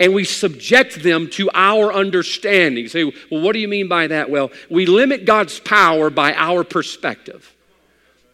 [0.00, 2.82] and we subject them to our understanding.
[2.84, 4.30] You say, well, what do you mean by that?
[4.30, 7.54] Well, we limit God's power by our perspective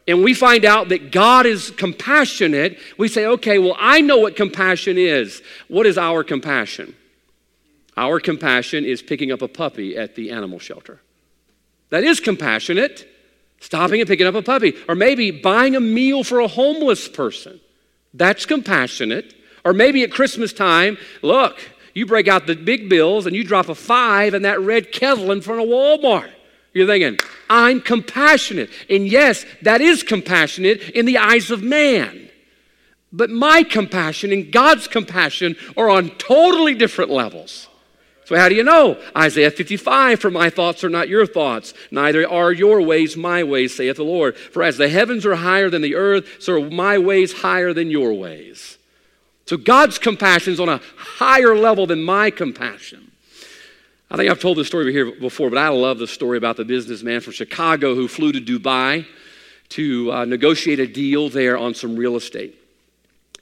[0.08, 4.36] and we find out that God is compassionate, we say, okay, well, I know what
[4.36, 5.42] compassion is.
[5.68, 6.96] What is our compassion?
[7.94, 11.00] Our compassion is picking up a puppy at the animal shelter.
[11.90, 13.06] That is compassionate,
[13.60, 14.74] stopping and picking up a puppy.
[14.88, 17.60] Or maybe buying a meal for a homeless person.
[18.14, 19.34] That's compassionate.
[19.62, 21.58] Or maybe at Christmas time, look,
[21.92, 25.32] you break out the big bills and you drop a five in that red kettle
[25.32, 26.30] in front of Walmart.
[26.72, 27.18] You're thinking,
[27.48, 28.70] I'm compassionate.
[28.88, 32.28] And yes, that is compassionate in the eyes of man.
[33.12, 37.68] But my compassion and God's compassion are on totally different levels.
[38.28, 39.02] So, how do you know?
[39.16, 43.74] Isaiah 55 For my thoughts are not your thoughts, neither are your ways my ways,
[43.74, 44.36] saith the Lord.
[44.36, 47.90] For as the heavens are higher than the earth, so are my ways higher than
[47.90, 48.76] your ways.
[49.46, 53.07] So, God's compassion is on a higher level than my compassion.
[54.10, 56.64] I think I've told this story here before, but I love the story about the
[56.64, 59.06] businessman from Chicago who flew to Dubai
[59.70, 62.57] to uh, negotiate a deal there on some real estate.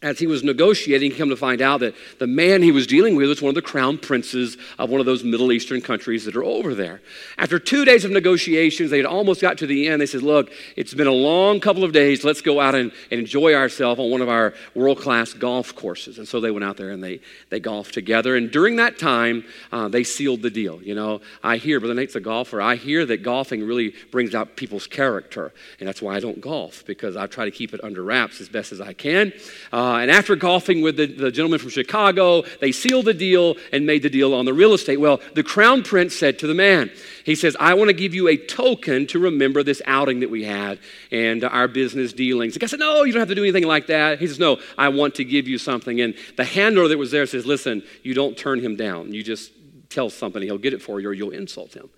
[0.03, 3.17] As he was negotiating, he come to find out that the man he was dealing
[3.17, 6.37] with was one of the crown princes of one of those Middle Eastern countries that
[6.37, 7.01] are over there.
[7.39, 10.03] After two days of negotiations, they had almost got to the end.
[10.03, 12.25] They said, Look, it's been a long couple of days.
[12.25, 16.19] Let's go out and, and enjoy ourselves on one of our world class golf courses.
[16.19, 18.37] And so they went out there and they, they golfed together.
[18.37, 20.83] And during that time, uh, they sealed the deal.
[20.83, 24.57] You know, I hear, Brother Nate's a golfer, I hear that golfing really brings out
[24.57, 25.55] people's character.
[25.81, 28.51] And that's why I don't golf, because I try to keep it under wraps as
[28.51, 29.33] best as I can.
[29.73, 33.57] Uh, uh, and after golfing with the, the gentleman from Chicago, they sealed the deal
[33.73, 34.99] and made the deal on the real estate.
[35.01, 36.91] Well, the crown prince said to the man,
[37.25, 40.45] he says, I want to give you a token to remember this outing that we
[40.45, 40.79] had
[41.11, 42.55] and our business dealings.
[42.55, 44.19] The guy said, No, you don't have to do anything like that.
[44.19, 46.01] He says, No, I want to give you something.
[46.01, 49.15] And the handler that was there says, Listen, you don't turn him down.
[49.15, 49.53] You just
[49.89, 51.89] tell somebody, he'll get it for you, or you'll insult him.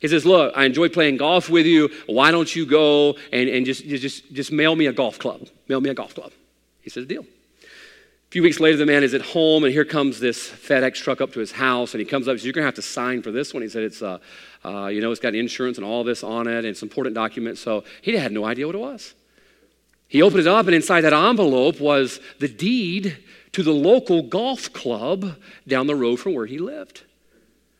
[0.00, 1.90] He says, Look, I enjoy playing golf with you.
[2.06, 5.48] Why don't you go and, and just, just, just mail me a golf club?
[5.66, 6.30] Mail me a golf club.
[6.82, 7.26] He says, Deal.
[8.28, 11.22] A few weeks later, the man is at home, and here comes this FedEx truck
[11.22, 12.82] up to his house, and he comes up and says, You're going to have to
[12.82, 13.62] sign for this one.
[13.62, 14.18] He said, It's, uh,
[14.62, 17.14] uh, you know, it's got insurance and all this on it, and it's an important
[17.14, 17.56] document.
[17.56, 19.14] So he had no idea what it was.
[20.08, 23.16] He opened it up, and inside that envelope was the deed
[23.52, 27.04] to the local golf club down the road from where he lived.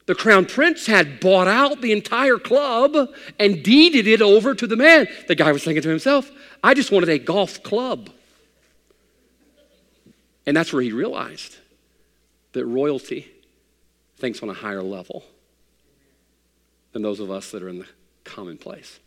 [0.07, 4.77] The crown prince had bought out the entire club and deeded it over to the
[4.77, 5.09] man.
[5.27, 6.31] The guy was thinking to himself,
[6.65, 8.09] I just wanted a golf club.
[10.49, 11.59] And that's where he realized
[12.53, 13.31] that royalty
[14.17, 15.23] thinks on a higher level
[16.93, 17.87] than those of us that are in the
[18.25, 18.99] commonplace.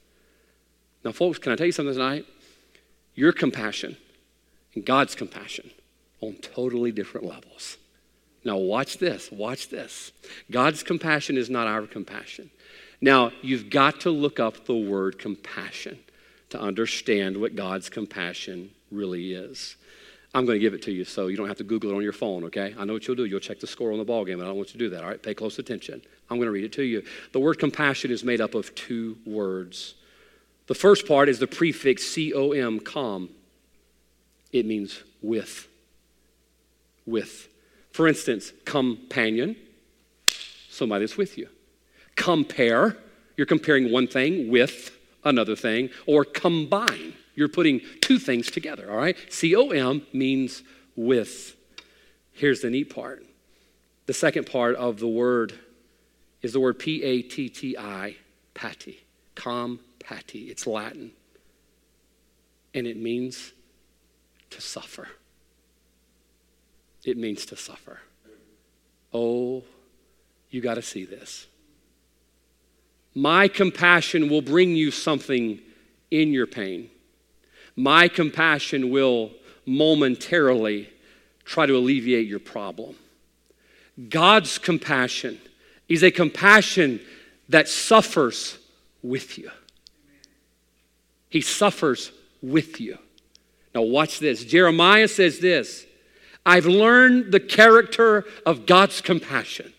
[1.03, 2.27] Now, folks, can I tell you something tonight?
[3.15, 3.97] Your compassion
[4.75, 5.71] and God's compassion
[6.21, 7.77] on totally different levels.
[8.45, 10.11] Now, watch this, watch this.
[10.51, 12.51] God's compassion is not our compassion.
[13.01, 15.97] Now, you've got to look up the word compassion
[16.51, 19.75] to understand what God's compassion really is.
[20.33, 22.01] I'm going to give it to you so you don't have to Google it on
[22.01, 22.73] your phone, okay?
[22.77, 23.25] I know what you'll do.
[23.25, 25.03] You'll check the score on the ball game, I don't want you to do that,
[25.03, 25.21] all right?
[25.21, 26.01] Pay close attention.
[26.29, 27.03] I'm going to read it to you.
[27.33, 29.95] The word compassion is made up of two words.
[30.67, 33.29] The first part is the prefix C O M, com.
[34.53, 35.67] It means with.
[37.05, 37.49] With.
[37.91, 39.57] For instance, companion,
[40.69, 41.49] somebody that's with you.
[42.15, 42.95] Compare,
[43.35, 48.97] you're comparing one thing with another thing, or combine you're putting two things together, all
[48.97, 49.17] right?
[49.29, 50.63] C O M means
[50.95, 51.55] with.
[52.33, 53.25] Here's the neat part
[54.05, 55.53] the second part of the word
[56.41, 58.15] is the word P A T T I,
[58.53, 59.03] patti,
[59.35, 60.49] com patti.
[60.49, 61.11] It's Latin.
[62.73, 63.53] And it means
[64.49, 65.07] to suffer.
[67.03, 67.99] It means to suffer.
[69.13, 69.63] Oh,
[70.49, 71.47] you got to see this.
[73.13, 75.59] My compassion will bring you something
[76.11, 76.89] in your pain
[77.75, 79.31] my compassion will
[79.65, 80.89] momentarily
[81.45, 82.95] try to alleviate your problem.
[84.09, 85.39] God's compassion
[85.89, 87.01] is a compassion
[87.49, 88.57] that suffers
[89.03, 89.51] with you.
[91.29, 92.11] He suffers
[92.41, 92.97] with you.
[93.73, 94.43] Now, watch this.
[94.43, 95.85] Jeremiah says this
[96.45, 99.73] I've learned the character of God's compassion.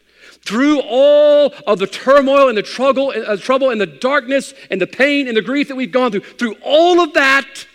[0.44, 4.88] Through all of the turmoil and the trouble, uh, trouble and the darkness and the
[4.88, 7.66] pain and the grief that we've gone through, through all of that,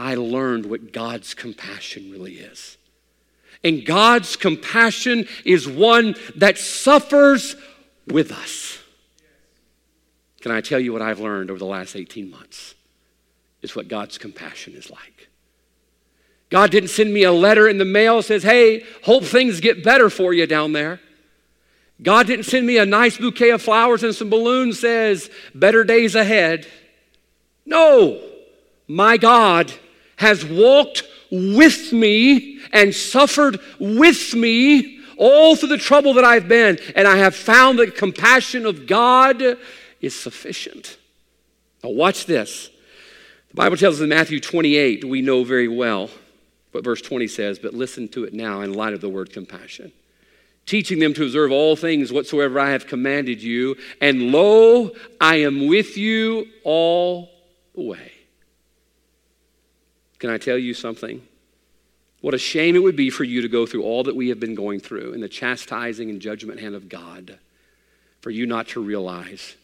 [0.00, 2.78] I learned what God's compassion really is.
[3.62, 7.54] And God's compassion is one that suffers
[8.06, 8.78] with us.
[10.40, 12.74] Can I tell you what I've learned over the last 18 months?
[13.60, 15.28] It's what God's compassion is like.
[16.48, 20.08] God didn't send me a letter in the mail says, hey, hope things get better
[20.08, 20.98] for you down there.
[22.02, 26.14] God didn't send me a nice bouquet of flowers and some balloons says, better days
[26.14, 26.66] ahead.
[27.66, 28.18] No,
[28.88, 29.70] my God
[30.20, 36.78] has walked with me and suffered with me all through the trouble that I've been,
[36.94, 39.42] and I have found that compassion of God
[40.02, 40.98] is sufficient.
[41.82, 42.68] Now, watch this.
[43.48, 46.10] The Bible tells us in Matthew 28, we know very well
[46.72, 49.90] what verse 20 says, but listen to it now in light of the word compassion.
[50.66, 55.66] Teaching them to observe all things whatsoever I have commanded you, and lo, I am
[55.66, 57.30] with you all
[57.74, 58.12] the way
[60.20, 61.26] can I tell you something?
[62.20, 64.38] What a shame it would be for you to go through all that we have
[64.38, 67.38] been going through in the chastising and judgment hand of God,
[68.20, 69.56] for you not to realize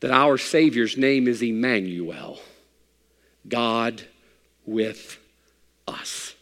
[0.00, 2.40] that our Savior's name is Emmanuel,
[3.46, 4.02] God
[4.64, 5.18] with
[5.86, 6.34] us.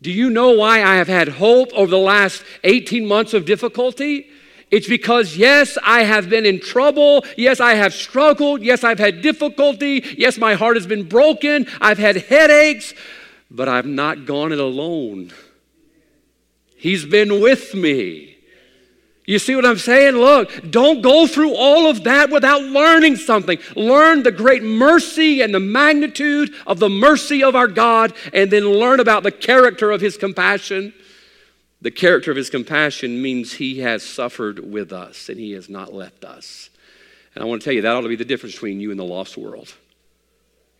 [0.00, 4.30] Do you know why I have had hope over the last 18 months of difficulty?
[4.74, 7.24] It's because, yes, I have been in trouble.
[7.36, 8.60] Yes, I have struggled.
[8.60, 10.04] Yes, I've had difficulty.
[10.18, 11.68] Yes, my heart has been broken.
[11.80, 12.92] I've had headaches.
[13.48, 15.32] but I've not gone it alone.
[16.76, 18.36] He's been with me.
[19.26, 20.16] You see what I'm saying?
[20.16, 23.60] Look, don't go through all of that without learning something.
[23.76, 28.64] Learn the great mercy and the magnitude of the mercy of our God, and then
[28.64, 30.92] learn about the character of His compassion.
[31.84, 35.92] The character of His compassion means He has suffered with us and He has not
[35.92, 36.70] left us.
[37.34, 38.98] And I want to tell you, that ought to be the difference between you and
[38.98, 39.74] the lost world,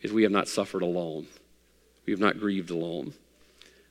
[0.01, 1.27] is we have not suffered alone.
[2.07, 3.13] We have not grieved alone.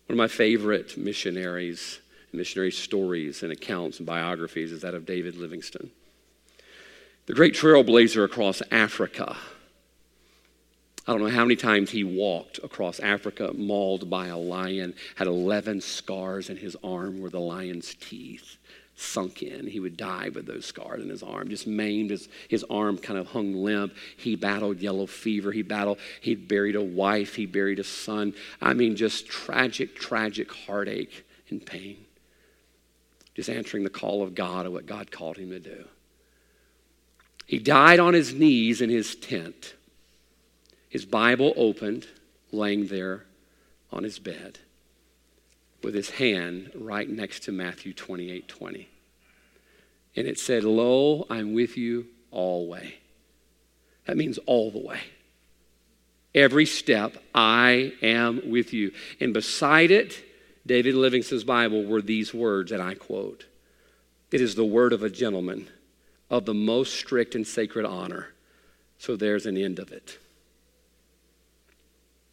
[0.06, 2.00] One of my favorite missionaries
[2.32, 5.92] missionary stories and accounts and biographies is that of David Livingstone.
[7.26, 9.36] The great trailblazer across Africa.
[11.06, 15.26] I don't know how many times he walked across Africa, mauled by a lion, had
[15.26, 18.56] 11 scars in his arm where the lion's teeth
[18.96, 19.66] sunk in.
[19.66, 22.10] He would die with those scars in his arm, just maimed.
[22.10, 23.92] His, his arm kind of hung limp.
[24.16, 25.52] He battled yellow fever.
[25.52, 27.34] He battled, he buried a wife.
[27.34, 28.32] He buried a son.
[28.62, 32.04] I mean, just tragic, tragic heartache and pain
[33.34, 35.84] just answering the call of God of what God called him to do.
[37.46, 39.74] He died on his knees in his tent,
[40.94, 42.06] his Bible opened,
[42.52, 43.24] laying there
[43.90, 44.60] on his bed,
[45.82, 48.88] with his hand right next to Matthew 28 20.
[50.14, 52.92] And it said, Lo, I'm with you always.
[54.06, 55.00] That means all the way.
[56.32, 58.92] Every step, I am with you.
[59.18, 60.24] And beside it,
[60.64, 63.46] David Livingstone's Bible were these words, and I quote
[64.30, 65.66] It is the word of a gentleman
[66.30, 68.28] of the most strict and sacred honor.
[68.98, 70.18] So there's an end of it.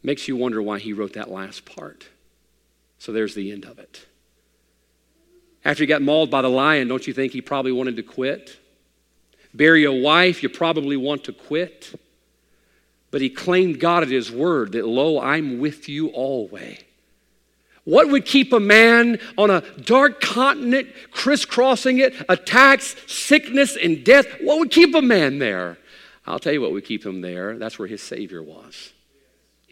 [0.02, 2.06] Makes you wonder why he wrote that last part.
[2.98, 4.06] So there's the end of it.
[5.64, 8.58] After he got mauled by the lion, don't you think he probably wanted to quit?
[9.54, 11.98] Bury a wife, you probably want to quit.
[13.10, 16.80] But he claimed God at his word that, lo, I'm with you always.
[17.84, 24.26] What would keep a man on a dark continent, crisscrossing it, attacks, sickness, and death?
[24.40, 25.78] What would keep a man there?
[26.24, 27.58] I'll tell you what would keep him there.
[27.58, 28.92] That's where his Savior was.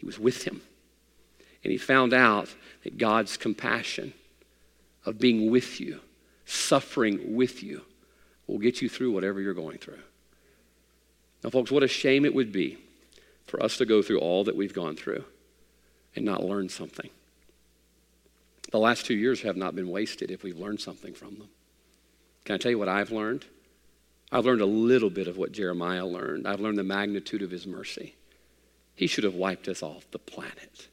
[0.01, 0.61] He was with him.
[1.63, 2.49] And he found out
[2.83, 4.13] that God's compassion
[5.05, 5.99] of being with you,
[6.43, 7.83] suffering with you,
[8.47, 9.99] will get you through whatever you're going through.
[11.43, 12.79] Now, folks, what a shame it would be
[13.45, 15.23] for us to go through all that we've gone through
[16.15, 17.11] and not learn something.
[18.71, 21.49] The last two years have not been wasted if we've learned something from them.
[22.45, 23.45] Can I tell you what I've learned?
[24.31, 26.47] I've learned a little bit of what Jeremiah learned.
[26.47, 28.15] I've learned the magnitude of his mercy.
[28.95, 30.87] He should have wiped us off the planet.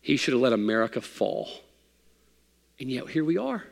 [0.00, 1.48] He should have let America fall.
[2.80, 3.64] And yet, here we are.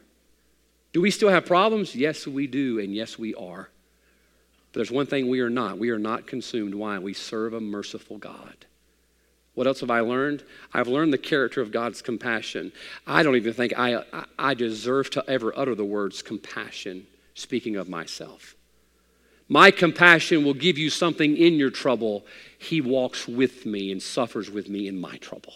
[0.93, 1.95] Do we still have problems?
[1.95, 3.69] Yes, we do, and yes, we are.
[4.73, 5.79] But there's one thing we are not.
[5.79, 6.75] We are not consumed.
[6.75, 6.99] Why?
[6.99, 8.67] We serve a merciful God.
[9.55, 10.45] What else have I learned?
[10.73, 12.73] I've learned the character of God's compassion.
[13.07, 14.05] I don't even think I,
[14.39, 18.55] I deserve to ever utter the words compassion, speaking of myself.
[19.53, 22.25] My compassion will give you something in your trouble.
[22.57, 25.53] He walks with me and suffers with me in my trouble.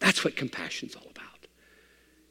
[0.00, 1.46] That's what compassion's all about.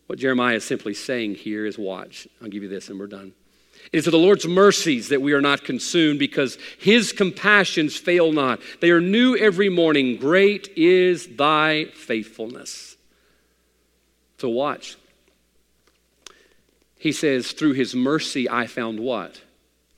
[0.07, 2.27] What Jeremiah is simply saying here is watch.
[2.41, 3.31] I'll give you this and we're done.
[3.93, 8.59] It is the Lord's mercies that we are not consumed because his compassions fail not.
[8.81, 10.17] They are new every morning.
[10.17, 12.97] Great is thy faithfulness.
[14.39, 14.97] So watch.
[16.99, 19.39] He says, through his mercy I found what?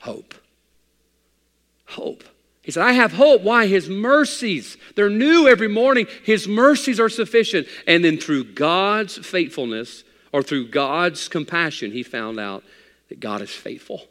[0.02, 0.36] Hope.
[1.90, 2.24] Hope.
[2.62, 3.42] He said, I have hope.
[3.42, 3.66] Why?
[3.66, 4.78] His mercies.
[4.96, 6.08] They're new every morning.
[6.24, 7.68] His mercies are sufficient.
[7.88, 12.64] And then through God's faithfulness or through God's compassion, he found out
[13.08, 14.04] that God is faithful.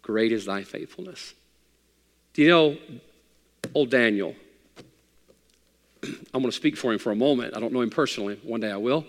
[0.00, 1.34] Great is thy faithfulness.
[2.32, 2.78] Do you know
[3.74, 4.34] old Daniel?
[6.02, 7.54] I'm going to speak for him for a moment.
[7.54, 8.40] I don't know him personally.
[8.44, 9.04] One day I will.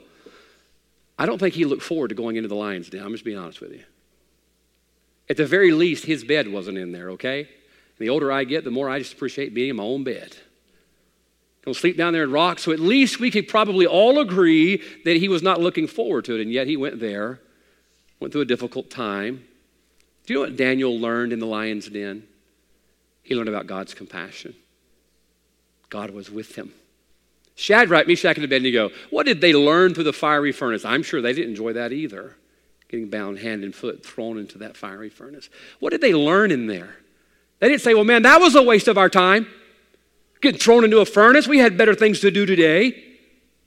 [1.17, 3.03] I don't think he looked forward to going into the lion's den.
[3.03, 3.83] I'm just being honest with you.
[5.29, 7.47] At the very least, his bed wasn't in there, okay?
[7.99, 10.35] And the older I get, the more I just appreciate being in my own bed.
[11.63, 15.17] Gonna sleep down there and rock, so at least we could probably all agree that
[15.17, 17.41] he was not looking forward to it, and yet he went there
[18.19, 19.43] went through a difficult time.
[20.25, 22.23] Do you know what Daniel learned in the lion's den?
[23.23, 24.55] He learned about God's compassion.
[25.89, 26.73] God was with him.
[27.55, 30.85] Shadrach, Meshach, and Abednego, what did they learn through the fiery furnace?
[30.85, 32.35] I'm sure they didn't enjoy that either,
[32.87, 35.49] getting bound hand and foot, thrown into that fiery furnace.
[35.79, 36.95] What did they learn in there?
[37.59, 39.47] They didn't say, well, man, that was a waste of our time.
[40.41, 43.03] Getting thrown into a furnace, we had better things to do today.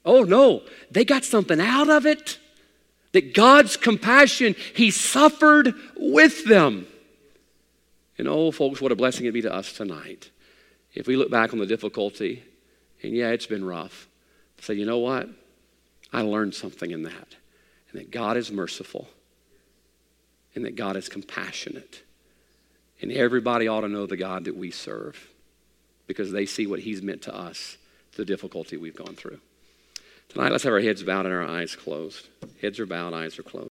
[0.05, 2.39] Oh, no, they got something out of it
[3.13, 6.87] that God's compassion, He suffered with them.
[8.19, 10.31] And oh, folks, what a blessing it'd be to us tonight
[10.95, 12.43] if we look back on the difficulty,
[13.03, 14.09] and yeah, it's been rough.
[14.61, 15.29] Say, you know what?
[16.13, 17.37] I learned something in that.
[17.91, 19.09] And that God is merciful.
[20.55, 22.03] And that God is compassionate.
[23.03, 25.29] And everybody ought to know the God that we serve
[26.07, 27.77] because they see what He's meant to us,
[28.17, 29.41] the difficulty we've gone through.
[30.29, 32.29] Tonight, let's have our heads bowed and our eyes closed.
[32.63, 33.69] Heads are bowed, eyes are closed.